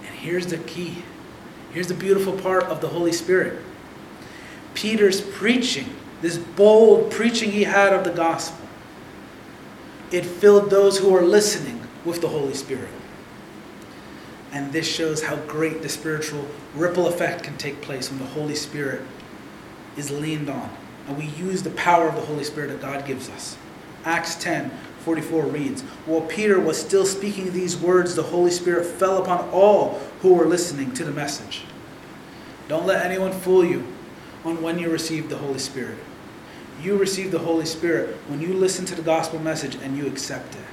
[0.06, 1.04] And here's the key.
[1.72, 3.62] Here's the beautiful part of the Holy Spirit.
[4.74, 8.68] Peter's preaching, this bold preaching he had of the gospel,
[10.12, 11.77] it filled those who were listening
[12.08, 12.90] with the Holy Spirit.
[14.52, 18.56] And this shows how great the spiritual ripple effect can take place when the Holy
[18.56, 19.02] Spirit
[19.98, 20.72] is leaned on
[21.08, 23.58] and we use the power of the Holy Spirit that God gives us.
[24.04, 29.22] Acts 10 44 reads While Peter was still speaking these words, the Holy Spirit fell
[29.22, 31.64] upon all who were listening to the message.
[32.68, 33.86] Don't let anyone fool you
[34.44, 35.98] on when you received the Holy Spirit.
[36.82, 40.56] You receive the Holy Spirit when you listen to the gospel message and you accept
[40.56, 40.67] it.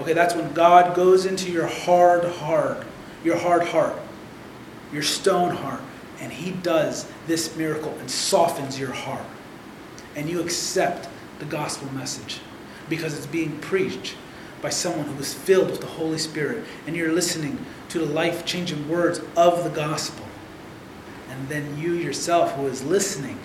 [0.00, 2.84] Okay, that's when God goes into your hard heart,
[3.22, 3.96] your hard heart,
[4.92, 5.82] your stone heart,
[6.20, 9.26] and He does this miracle and softens your heart
[10.16, 12.40] and you accept the gospel message
[12.88, 14.16] because it's being preached
[14.60, 18.44] by someone who is filled with the Holy Spirit and you're listening to the life
[18.44, 20.24] changing words of the gospel.
[21.30, 23.38] And then you yourself, who is listening,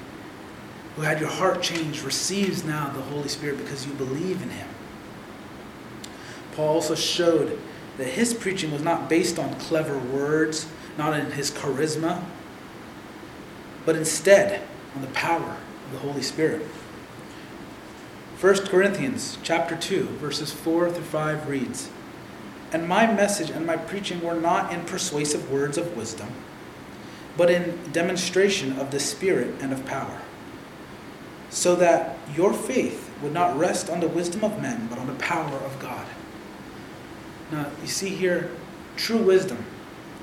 [0.96, 4.68] who had your heart changed, receives now the Holy Spirit because you believe in Him.
[6.58, 7.60] Paul also showed
[7.98, 10.66] that his preaching was not based on clever words,
[10.98, 12.24] not in his charisma,
[13.86, 14.64] but instead
[14.96, 16.64] on the power of the Holy Spirit.
[18.42, 21.90] 1 Corinthians chapter 2 verses 4 through 5 reads,
[22.74, 26.30] "And my message and my preaching were not in persuasive words of wisdom,
[27.38, 30.22] but in demonstration of the Spirit and of power,
[31.52, 35.14] so that your faith would not rest on the wisdom of men, but on the
[35.14, 36.07] power of God."
[37.52, 38.52] Now, you see here,
[38.96, 39.64] true wisdom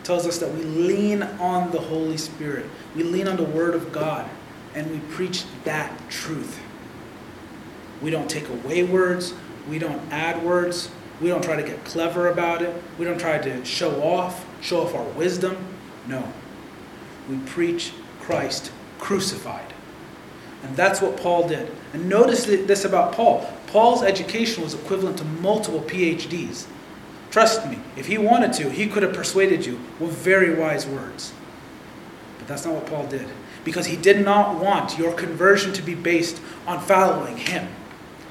[0.03, 2.67] tells us that we lean on the Holy Spirit.
[2.95, 4.29] We lean on the Word of God
[4.75, 6.61] and we preach that truth.
[8.03, 9.35] We don't take away words,
[9.69, 13.39] we don't add words, we don't try to get clever about it, we don't try
[13.39, 15.57] to show off, show off our wisdom.
[16.07, 16.31] No.
[17.31, 19.73] We preach Christ crucified.
[20.63, 21.71] And that's what Paul did.
[21.93, 26.67] And notice this about Paul Paul's education was equivalent to multiple PhDs.
[27.35, 31.33] Trust me, if he wanted to, he could have persuaded you with very wise words.
[32.39, 33.27] But that's not what Paul did
[33.65, 37.67] because he did not want your conversion to be based on following him,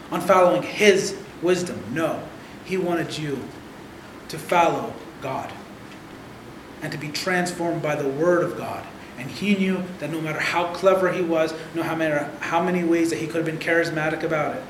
[0.10, 1.84] on following his wisdom.
[1.92, 2.24] No,
[2.63, 3.44] he wanted you
[4.30, 5.52] to follow God
[6.82, 8.86] and to be transformed by the word of God.
[9.18, 13.10] And he knew that no matter how clever he was, no matter how many ways
[13.10, 14.63] that he could have been charismatic about it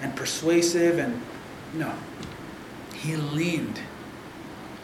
[0.00, 1.20] and persuasive and
[1.74, 1.92] no,
[3.00, 3.80] he leaned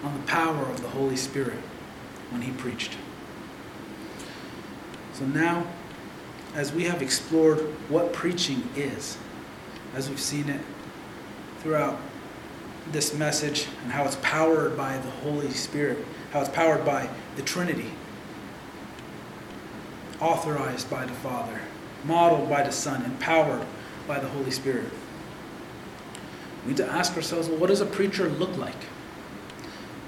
[0.03, 1.59] on the power of the Holy Spirit
[2.31, 2.97] when he preached.
[5.13, 5.67] So now,
[6.55, 9.19] as we have explored what preaching is,
[9.95, 10.61] as we've seen it
[11.61, 11.99] throughout
[12.93, 17.43] this message and how it's powered by the Holy Spirit, how it's powered by the
[17.43, 17.91] Trinity,
[20.21, 21.61] authorized by the Father,
[22.05, 23.67] modeled by the Son, empowered
[24.07, 24.89] by the Holy Spirit.
[26.67, 28.75] We need to ask ourselves well, what does a preacher look like?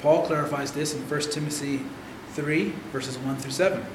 [0.03, 1.85] Paul clarifies this in 1 Timothy
[2.31, 3.87] 3, verses 1 through 7.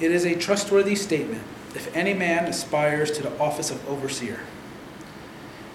[0.00, 1.44] It is a trustworthy statement
[1.76, 4.40] if any man aspires to the office of overseer.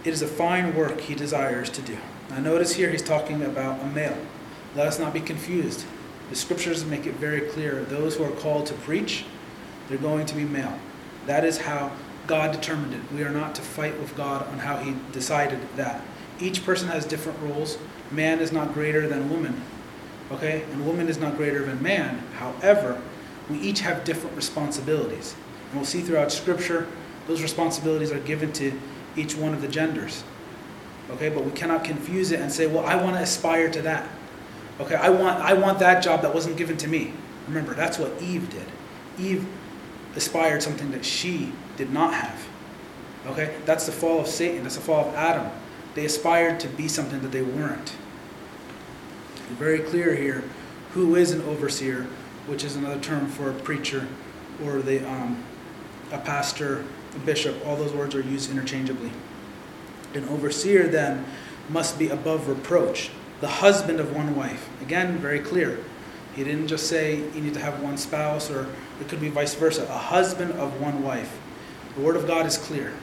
[0.04, 1.98] It is a fine work he desires to do.
[2.30, 4.18] Now, notice here he's talking about a male.
[4.76, 5.86] Let us not be confused.
[6.30, 9.24] The scriptures make it very clear those who are called to preach,
[9.88, 10.78] they're going to be male.
[11.26, 11.94] That is how
[12.28, 13.02] God determined it.
[13.14, 16.02] We are not to fight with God on how He decided that.
[16.40, 17.78] Each person has different roles.
[18.12, 19.62] Man is not greater than woman,
[20.32, 20.64] okay?
[20.72, 22.20] And woman is not greater than man.
[22.38, 23.02] However,
[23.50, 25.36] we each have different responsibilities.
[25.70, 26.88] And we'll see throughout Scripture,
[27.28, 28.78] those responsibilities are given to
[29.16, 30.24] each one of the genders.
[31.12, 34.08] Okay, but we cannot confuse it and say, well, I want to aspire to that.
[34.80, 37.14] Okay, I want, I want that job that wasn't given to me.
[37.48, 38.66] Remember, that's what Eve did.
[39.18, 39.48] Eve
[40.16, 42.48] aspired something that she did not have.
[43.28, 45.50] Okay, that's the fall of Satan, that's the fall of Adam.
[45.96, 47.96] They aspired to be something that they weren't.
[49.58, 50.44] Very clear here
[50.92, 52.08] who is an overseer,
[52.48, 54.08] which is another term for a preacher
[54.64, 55.44] or the, um,
[56.12, 57.66] a pastor, a bishop.
[57.66, 59.12] All those words are used interchangeably.
[60.14, 61.26] An overseer then
[61.70, 63.12] must be above reproach,
[63.42, 64.70] the husband of one wife.
[64.82, 65.80] Again, very clear.
[66.36, 68.68] He didn't just say you need to have one spouse, or
[69.02, 69.84] it could be vice versa.
[69.84, 71.40] A husband of one wife.
[71.98, 72.94] The Word of God is clear.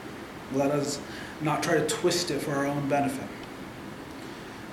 [0.52, 1.00] Let us
[1.40, 3.26] not try to twist it for our own benefit.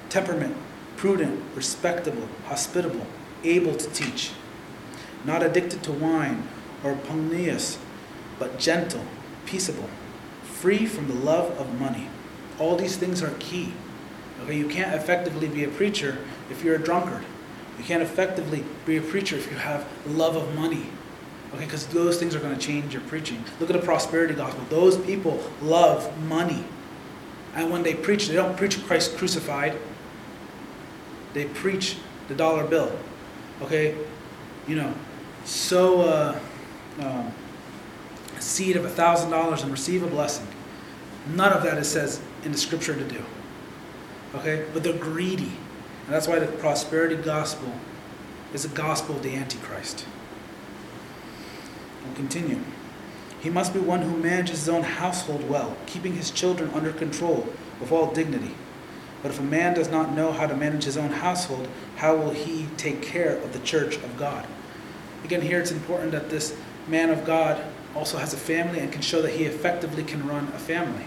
[0.10, 0.56] Temperament,
[0.96, 3.08] prudent, respectable, hospitable,
[3.44, 4.32] able to teach,
[5.26, 6.48] not addicted to wine
[6.84, 7.80] or pugnacious,
[8.38, 9.04] but gentle,
[9.48, 9.90] peaceable,
[10.44, 12.08] free from the love of money.
[12.60, 13.74] All these things are key.
[14.44, 16.20] Okay, you can't effectively be a preacher
[16.52, 17.24] if you're a drunkard.
[17.80, 20.92] You can't effectively be a preacher if you have love of money.
[21.54, 23.44] Okay, because those things are going to change your preaching.
[23.60, 24.64] Look at the prosperity gospel.
[24.70, 26.64] Those people love money.
[27.56, 29.78] And when they preach, they don't preach Christ crucified.
[31.34, 31.98] They preach
[32.30, 32.98] the dollar bill.
[33.62, 33.98] Okay?
[34.68, 34.94] You know,
[35.44, 36.42] sow a,
[37.00, 37.34] um,
[38.38, 40.48] a seed of a $1,000 and receive a blessing.
[41.36, 43.24] None of that it says in the scripture to do.
[44.36, 44.66] Okay?
[44.74, 45.52] But they're greedy.
[46.06, 47.74] And that's why the prosperity gospel
[48.54, 50.06] is the gospel of the Antichrist.
[52.06, 52.60] We'll continue.
[53.42, 57.48] He must be one who manages his own household well, keeping his children under control
[57.80, 58.54] with all dignity.
[59.22, 62.32] But if a man does not know how to manage his own household, how will
[62.32, 64.46] he take care of the church of God?
[65.24, 66.56] Again, here it's important that this
[66.88, 67.64] man of God
[67.96, 71.06] also has a family and can show that he effectively can run a family.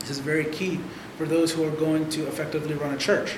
[0.00, 0.80] This is very key
[1.16, 3.36] for those who are going to effectively run a church.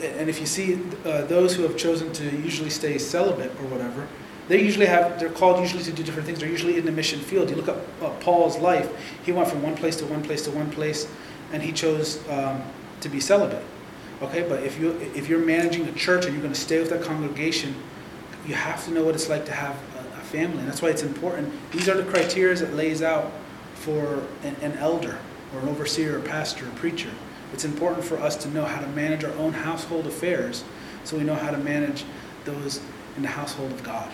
[0.00, 4.06] And if you see uh, those who have chosen to usually stay celibate or whatever,
[4.48, 6.40] they usually have, they're called usually to do different things.
[6.40, 7.50] They're usually in the mission field.
[7.50, 8.90] You look up uh, Paul's life,
[9.24, 11.06] he went from one place to one place to one place,
[11.52, 12.62] and he chose um,
[13.00, 13.64] to be celibate.
[14.22, 16.90] Okay, but if, you, if you're managing a church and you're going to stay with
[16.90, 17.74] that congregation,
[18.46, 20.58] you have to know what it's like to have a, a family.
[20.58, 21.52] And that's why it's important.
[21.70, 23.30] These are the criteria that lays out
[23.74, 25.18] for an, an elder
[25.54, 27.10] or an overseer or pastor or preacher.
[27.52, 30.64] It's important for us to know how to manage our own household affairs
[31.04, 32.04] so we know how to manage
[32.44, 32.80] those
[33.16, 34.10] in the household of God.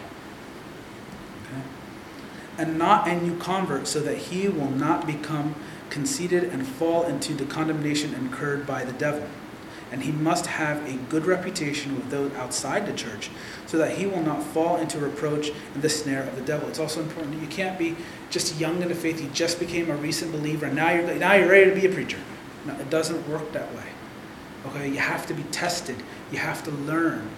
[1.44, 1.62] Okay?
[2.58, 5.56] And not a new convert, so that he will not become
[5.90, 9.26] conceited and fall into the condemnation incurred by the devil.
[9.92, 13.30] And he must have a good reputation with those outside the church,
[13.66, 16.68] so that he will not fall into reproach and the snare of the devil.
[16.68, 17.96] It's also important that you can't be
[18.30, 19.20] just young in the faith.
[19.20, 21.92] You just became a recent believer, and now you're now you're ready to be a
[21.92, 22.18] preacher.
[22.64, 23.84] No, it doesn't work that way.
[24.66, 25.96] Okay, you have to be tested.
[26.32, 27.28] You have to learn.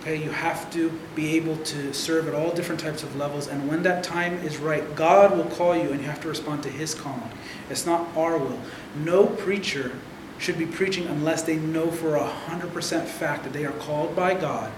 [0.00, 3.48] Okay, you have to be able to serve at all different types of levels.
[3.48, 6.62] And when that time is right, God will call you and you have to respond
[6.64, 7.30] to His calling.
[7.70, 8.60] It's not our will.
[8.96, 9.92] No preacher
[10.38, 14.34] should be preaching unless they know for a 100% fact that they are called by
[14.34, 14.70] God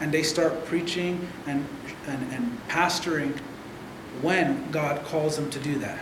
[0.00, 1.64] and they start preaching and,
[2.06, 3.38] and, and pastoring
[4.22, 5.98] when God calls them to do that.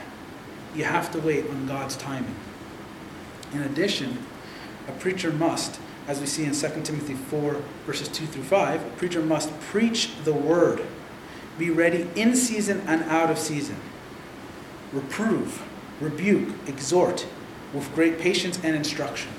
[0.75, 2.35] You have to wait on God's timing.
[3.53, 4.19] In addition,
[4.89, 8.91] a preacher must, as we see in 2 Timothy 4, verses 2 through 5, a
[8.97, 10.83] preacher must preach the word,
[11.59, 13.77] be ready in season and out of season,
[14.93, 15.63] reprove,
[16.01, 17.27] rebuke, exhort
[17.73, 19.31] with great patience and instruction.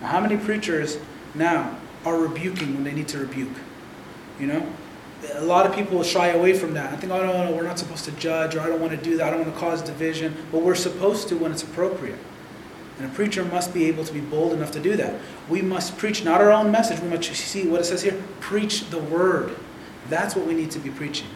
[0.00, 0.98] Now, how many preachers
[1.34, 3.56] now are rebuking when they need to rebuke?
[4.38, 4.72] You know?
[5.34, 6.92] A lot of people shy away from that.
[6.92, 8.98] I think, oh, no, no, we're not supposed to judge, or I don't want to
[8.98, 10.36] do that, I don't want to cause division.
[10.52, 12.18] But we're supposed to when it's appropriate.
[12.98, 15.20] And a preacher must be able to be bold enough to do that.
[15.48, 17.00] We must preach not our own message.
[17.00, 19.56] We must see what it says here preach the word.
[20.08, 21.28] That's what we need to be preaching.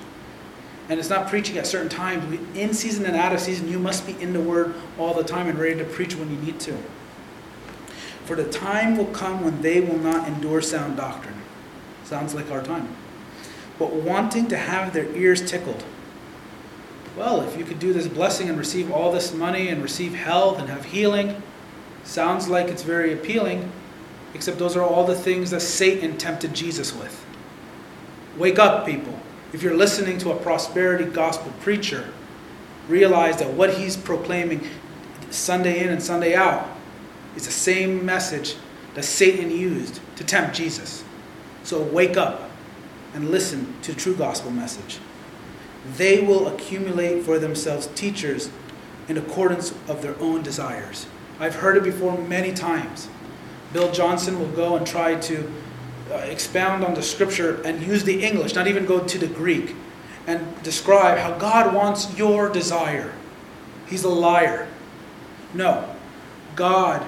[0.89, 2.39] And it's not preaching at certain times.
[2.55, 5.49] In season and out of season, you must be in the word all the time
[5.49, 6.77] and ready to preach when you need to.
[8.25, 11.43] For the time will come when they will not endure sound doctrine.
[12.05, 12.89] Sounds like our time.
[13.79, 15.85] But wanting to have their ears tickled.
[17.17, 20.59] Well, if you could do this blessing and receive all this money and receive health
[20.59, 21.43] and have healing,
[22.05, 23.71] Sounds like it's very appealing,
[24.35, 27.25] except those are all the things that Satan tempted Jesus with.
[28.37, 29.19] Wake up, people.
[29.53, 32.13] If you're listening to a prosperity gospel preacher,
[32.89, 34.67] realize that what he's proclaiming
[35.31, 36.69] Sunday in and Sunday out
[37.37, 38.57] is the same message
[38.95, 41.05] that Satan used to tempt Jesus.
[41.63, 42.51] So wake up
[43.15, 44.99] and listen to the true gospel message.
[45.97, 48.51] They will accumulate for themselves teachers
[49.09, 51.07] in accordance of their own desires.
[51.41, 53.09] I've heard it before many times.
[53.73, 55.53] Bill Johnson will go and try to
[56.11, 59.75] uh, expound on the scripture and use the English, not even go to the Greek,
[60.27, 63.13] and describe how God wants your desire.
[63.87, 64.69] He's a liar.
[65.55, 65.95] No,
[66.57, 67.07] God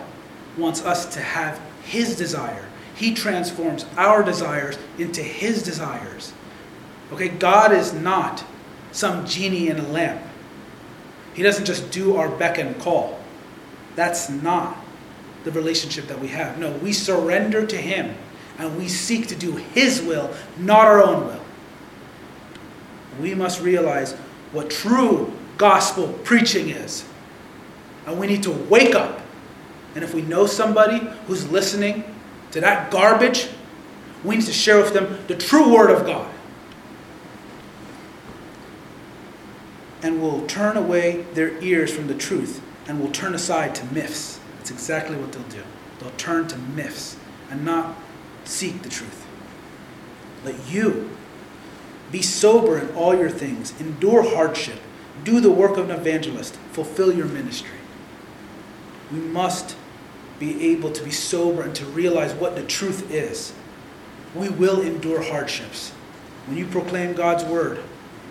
[0.57, 2.67] wants us to have His desire.
[2.95, 6.33] He transforms our desires into His desires.
[7.13, 8.45] Okay, God is not
[8.93, 10.23] some genie in a lamp.
[11.35, 13.20] He doesn't just do our beck and call.
[14.01, 14.79] That's not
[15.45, 16.57] the relationship that we have.
[16.57, 18.17] No, we surrender to Him
[18.57, 21.43] and we seek to do His will, not our own will.
[23.21, 24.15] We must realize
[24.53, 27.05] what true gospel preaching is.
[28.07, 29.21] And we need to wake up.
[29.95, 32.03] And if we know somebody who's listening
[32.53, 33.49] to that garbage,
[34.25, 36.33] we need to share with them the true Word of God.
[40.03, 44.41] And we'll turn away their ears from the truth and will turn aside to myths.
[44.57, 45.63] That's exactly what they'll do.
[46.01, 47.17] They'll turn to myths
[47.49, 47.97] and not
[48.45, 49.25] seek the truth.
[50.45, 51.09] Let you
[52.11, 54.81] be sober in all your things, endure hardship,
[55.23, 57.79] do the work of an evangelist, fulfill your ministry.
[59.13, 59.77] We must
[60.41, 63.53] be able to be sober and to realize what the truth is.
[64.35, 65.91] We will endure hardships.
[66.47, 67.85] When you proclaim God's word,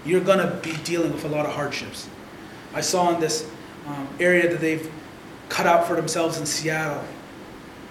[0.04, 2.10] you're going to be dealing with a lot of hardships.
[2.74, 3.50] I saw in this
[3.90, 4.90] um, area that they've
[5.50, 7.04] cut out for themselves in Seattle,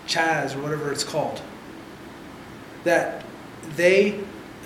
[0.07, 1.42] CHAZ or whatever it's called,
[2.84, 3.24] that
[3.76, 4.20] they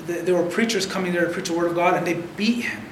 [0.07, 2.85] there were preachers coming there to preach the word of God, and they beat him.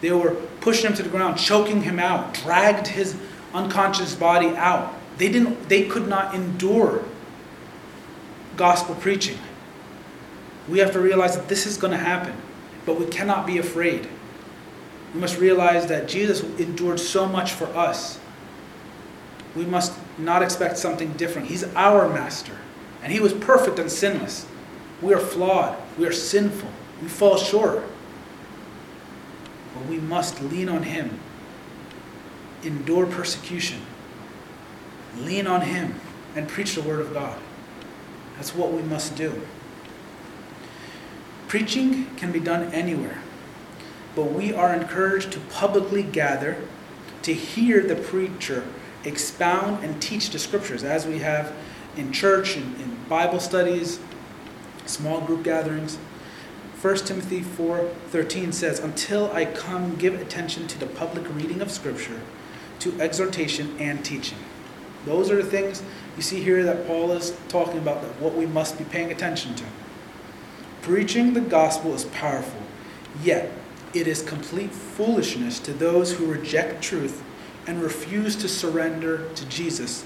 [0.00, 3.16] They were pushing him to the ground, choking him out, dragged his
[3.54, 4.94] unconscious body out.
[5.16, 5.68] They didn't.
[5.68, 7.04] They could not endure
[8.56, 9.38] gospel preaching.
[10.68, 12.34] We have to realize that this is going to happen,
[12.84, 14.08] but we cannot be afraid.
[15.14, 18.20] We must realize that Jesus endured so much for us.
[19.56, 21.48] We must not expect something different.
[21.48, 22.56] He's our master,
[23.02, 24.46] and he was perfect and sinless.
[25.00, 25.76] We are flawed.
[25.96, 26.70] We are sinful.
[27.00, 27.82] We fall short.
[29.74, 31.20] But we must lean on Him,
[32.64, 33.80] endure persecution,
[35.18, 35.94] lean on Him,
[36.34, 37.38] and preach the Word of God.
[38.36, 39.40] That's what we must do.
[41.46, 43.22] Preaching can be done anywhere,
[44.18, 46.56] but we are encouraged to publicly gather
[47.22, 48.64] to hear the preacher
[49.04, 51.52] expound and teach the scriptures as we have
[51.96, 54.00] in church and in Bible studies
[54.86, 55.98] small group gatherings.
[56.82, 62.18] 1 Timothy 4:13 says, "Until I come, give attention to the public reading of scripture,
[62.80, 64.38] to exhortation and teaching."
[65.06, 65.80] Those are the things
[66.16, 69.54] you see here that Paul is talking about that what we must be paying attention
[69.54, 69.64] to.
[70.82, 72.62] Preaching the gospel is powerful,
[73.22, 73.52] yet
[73.94, 77.22] it is complete foolishness to those who reject truth
[77.66, 80.04] and refuse to surrender to Jesus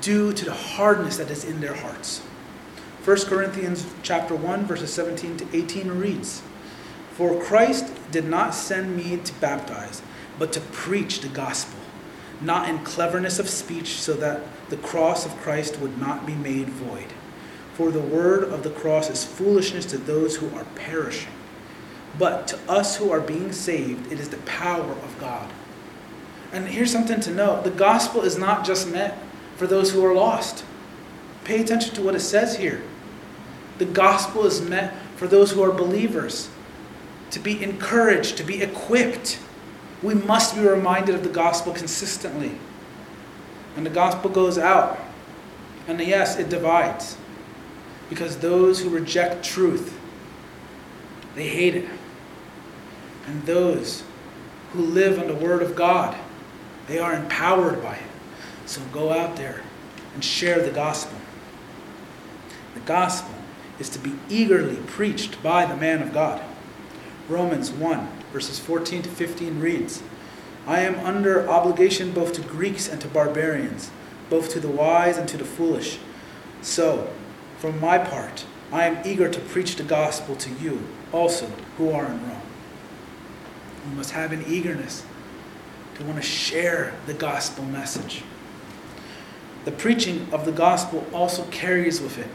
[0.00, 2.22] due to the hardness that is in their hearts.
[3.04, 6.42] 1 Corinthians chapter 1 verses 17 to 18 reads,
[7.12, 10.02] "For Christ did not send me to baptize,
[10.38, 11.78] but to preach the gospel,
[12.40, 16.68] not in cleverness of speech, so that the cross of Christ would not be made
[16.68, 17.12] void.
[17.74, 21.32] For the word of the cross is foolishness to those who are perishing,
[22.18, 25.48] but to us who are being saved, it is the power of God."
[26.52, 29.14] And here's something to know the gospel is not just meant
[29.56, 30.64] for those who are lost.
[31.44, 32.82] Pay attention to what it says here.
[33.78, 36.48] The gospel is meant for those who are believers
[37.30, 39.38] to be encouraged, to be equipped.
[40.02, 42.52] We must be reminded of the gospel consistently.
[43.76, 44.98] And the gospel goes out.
[45.88, 47.16] And yes, it divides.
[48.08, 49.92] Because those who reject truth,
[51.34, 51.88] they hate it.
[53.26, 54.04] And those
[54.72, 56.16] who live on the word of God,
[56.86, 58.02] they are empowered by it.
[58.66, 59.62] So go out there
[60.14, 61.18] and share the gospel.
[62.74, 63.34] The gospel
[63.78, 66.42] is to be eagerly preached by the man of God.
[67.28, 70.02] Romans 1, verses 14 to 15 reads
[70.66, 73.90] I am under obligation both to Greeks and to barbarians,
[74.28, 75.98] both to the wise and to the foolish.
[76.60, 77.12] So,
[77.58, 81.46] from my part, I am eager to preach the gospel to you also
[81.78, 82.45] who are in Rome.
[83.88, 85.04] We must have an eagerness
[85.96, 88.22] to want to share the gospel message.
[89.64, 92.28] The preaching of the gospel also carries with it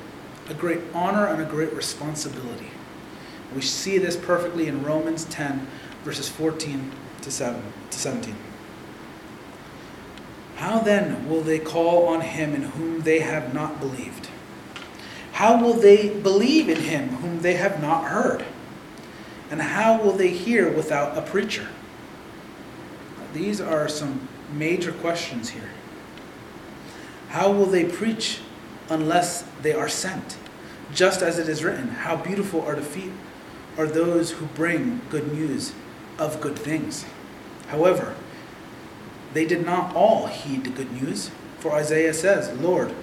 [0.50, 2.72] a great honor and a great responsibility.
[3.56, 5.68] We see this perfectly in Romans 10,
[6.04, 6.92] verses 14
[7.22, 8.36] to 7 to 17.
[10.56, 14.28] How then will they call on him in whom they have not believed?
[15.34, 18.46] How will they believe in him whom they have not heard?
[19.52, 21.68] And how will they hear without a preacher?
[23.34, 25.70] These are some major questions here.
[27.30, 28.40] How will they preach
[28.90, 30.38] unless they are sent?
[30.94, 33.12] Just as it is written, How beautiful are the feet
[33.78, 35.74] are those who bring good news
[36.18, 37.06] of good things.
[37.68, 38.16] However,
[39.34, 42.94] they did not all heed the good news, for Isaiah says, Lord,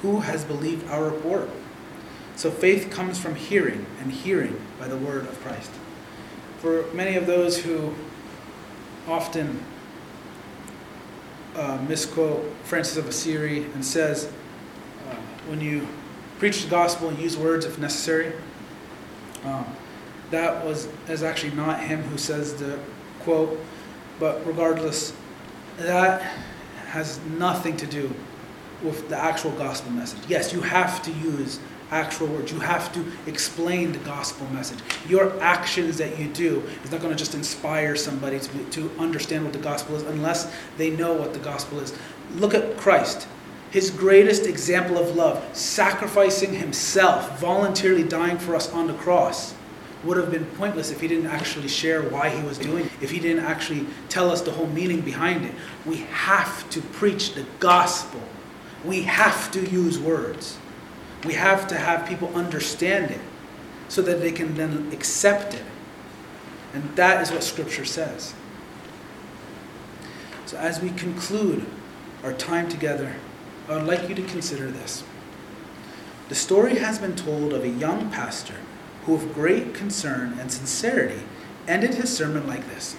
[0.00, 1.50] who has believed our report?
[2.36, 5.70] So faith comes from hearing, and hearing by the word of Christ.
[6.64, 7.92] For many of those who
[9.06, 9.62] often
[11.54, 14.32] uh, misquote Francis of Assisi and says,
[15.06, 15.14] uh,
[15.46, 15.86] when you
[16.38, 18.32] preach the gospel, use words if necessary.
[19.44, 19.66] Um,
[20.30, 22.78] that was is actually not him who says the
[23.20, 23.60] quote,
[24.18, 25.12] but regardless,
[25.76, 26.22] that
[26.86, 28.10] has nothing to do
[28.82, 30.20] with the actual gospel message.
[30.28, 31.60] Yes, you have to use
[31.90, 32.52] actual words.
[32.52, 34.78] You have to explain the gospel message.
[35.08, 39.44] Your actions that you do is not going to just inspire somebody to, to understand
[39.44, 41.96] what the gospel is unless they know what the gospel is.
[42.36, 43.28] Look at Christ,
[43.70, 49.54] his greatest example of love, sacrificing himself, voluntarily dying for us on the cross.
[50.04, 53.10] Would have been pointless if he didn't actually share why he was doing it, if
[53.10, 55.54] he didn't actually tell us the whole meaning behind it.
[55.86, 58.20] We have to preach the gospel.
[58.84, 60.58] We have to use words.
[61.24, 63.20] We have to have people understand it
[63.88, 65.62] so that they can then accept it.
[66.72, 68.34] And that is what Scripture says.
[70.46, 71.64] So, as we conclude
[72.22, 73.16] our time together,
[73.68, 75.04] I would like you to consider this.
[76.28, 78.56] The story has been told of a young pastor
[79.04, 81.22] who, with great concern and sincerity,
[81.66, 82.96] ended his sermon like this.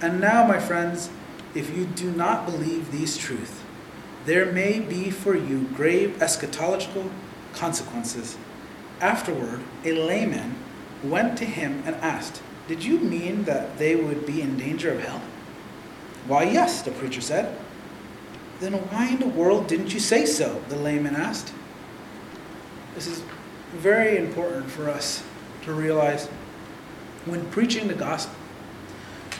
[0.00, 1.10] And now, my friends,
[1.54, 3.59] if you do not believe these truths,
[4.30, 7.10] there may be for you grave eschatological
[7.52, 8.38] consequences.
[9.00, 10.54] Afterward, a layman
[11.02, 15.00] went to him and asked, Did you mean that they would be in danger of
[15.02, 15.20] hell?
[16.28, 17.58] Why, yes, the preacher said.
[18.60, 20.62] Then why in the world didn't you say so?
[20.68, 21.52] The layman asked.
[22.94, 23.24] This is
[23.72, 25.24] very important for us
[25.62, 26.28] to realize
[27.24, 28.36] when preaching the gospel,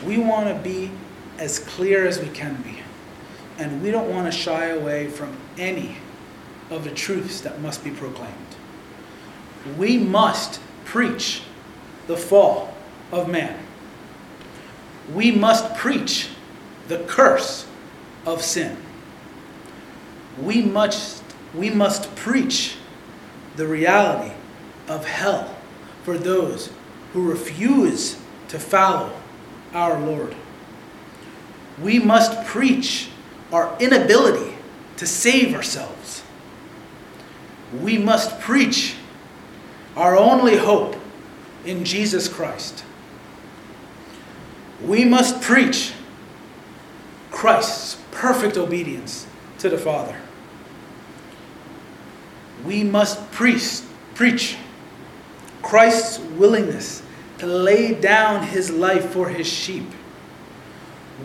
[0.05, 0.91] we want to be
[1.37, 2.80] as clear as we can be.
[3.61, 5.97] And we don't want to shy away from any
[6.71, 8.33] of the truths that must be proclaimed.
[9.77, 11.43] We must preach
[12.07, 12.73] the fall
[13.11, 13.63] of man.
[15.13, 16.29] We must preach
[16.87, 17.67] the curse
[18.25, 18.77] of sin.
[20.41, 22.77] We must, we must preach
[23.57, 24.33] the reality
[24.87, 25.55] of hell
[26.01, 26.71] for those
[27.13, 29.13] who refuse to follow
[29.71, 30.33] our Lord.
[31.79, 33.09] We must preach
[33.51, 34.55] our inability
[34.97, 36.23] to save ourselves.
[37.81, 38.95] We must preach
[39.95, 40.95] our only hope
[41.65, 42.83] in Jesus Christ.
[44.83, 45.93] We must preach
[47.29, 49.27] Christ's perfect obedience
[49.59, 50.17] to the Father.
[52.65, 53.81] We must preach,
[54.15, 54.57] preach
[55.61, 57.03] Christ's willingness
[57.39, 59.89] to lay down his life for his sheep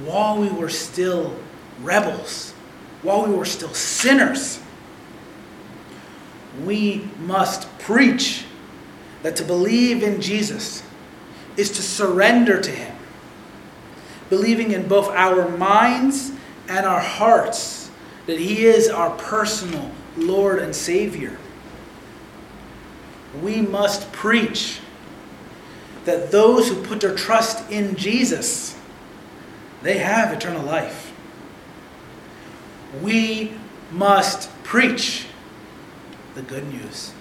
[0.05, 1.37] while we were still
[1.81, 2.53] rebels,
[3.03, 4.61] while we were still sinners,
[6.65, 8.45] we must preach
[9.23, 10.83] that to believe in Jesus
[11.57, 12.97] is to surrender to Him,
[14.31, 16.33] believing in both our minds
[16.69, 17.91] and our hearts
[18.27, 21.39] that He is our personal Lord and Savior.
[23.43, 24.81] We must preach
[26.05, 28.77] that those who put their trust in Jesus,
[29.83, 31.06] they have eternal life
[33.03, 33.53] we
[33.91, 35.27] must preach
[36.35, 37.13] the good news.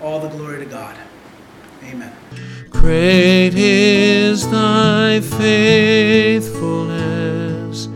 [0.00, 0.96] All the glory to God.
[1.84, 2.12] Amen.
[2.70, 7.86] Great is thy faithfulness.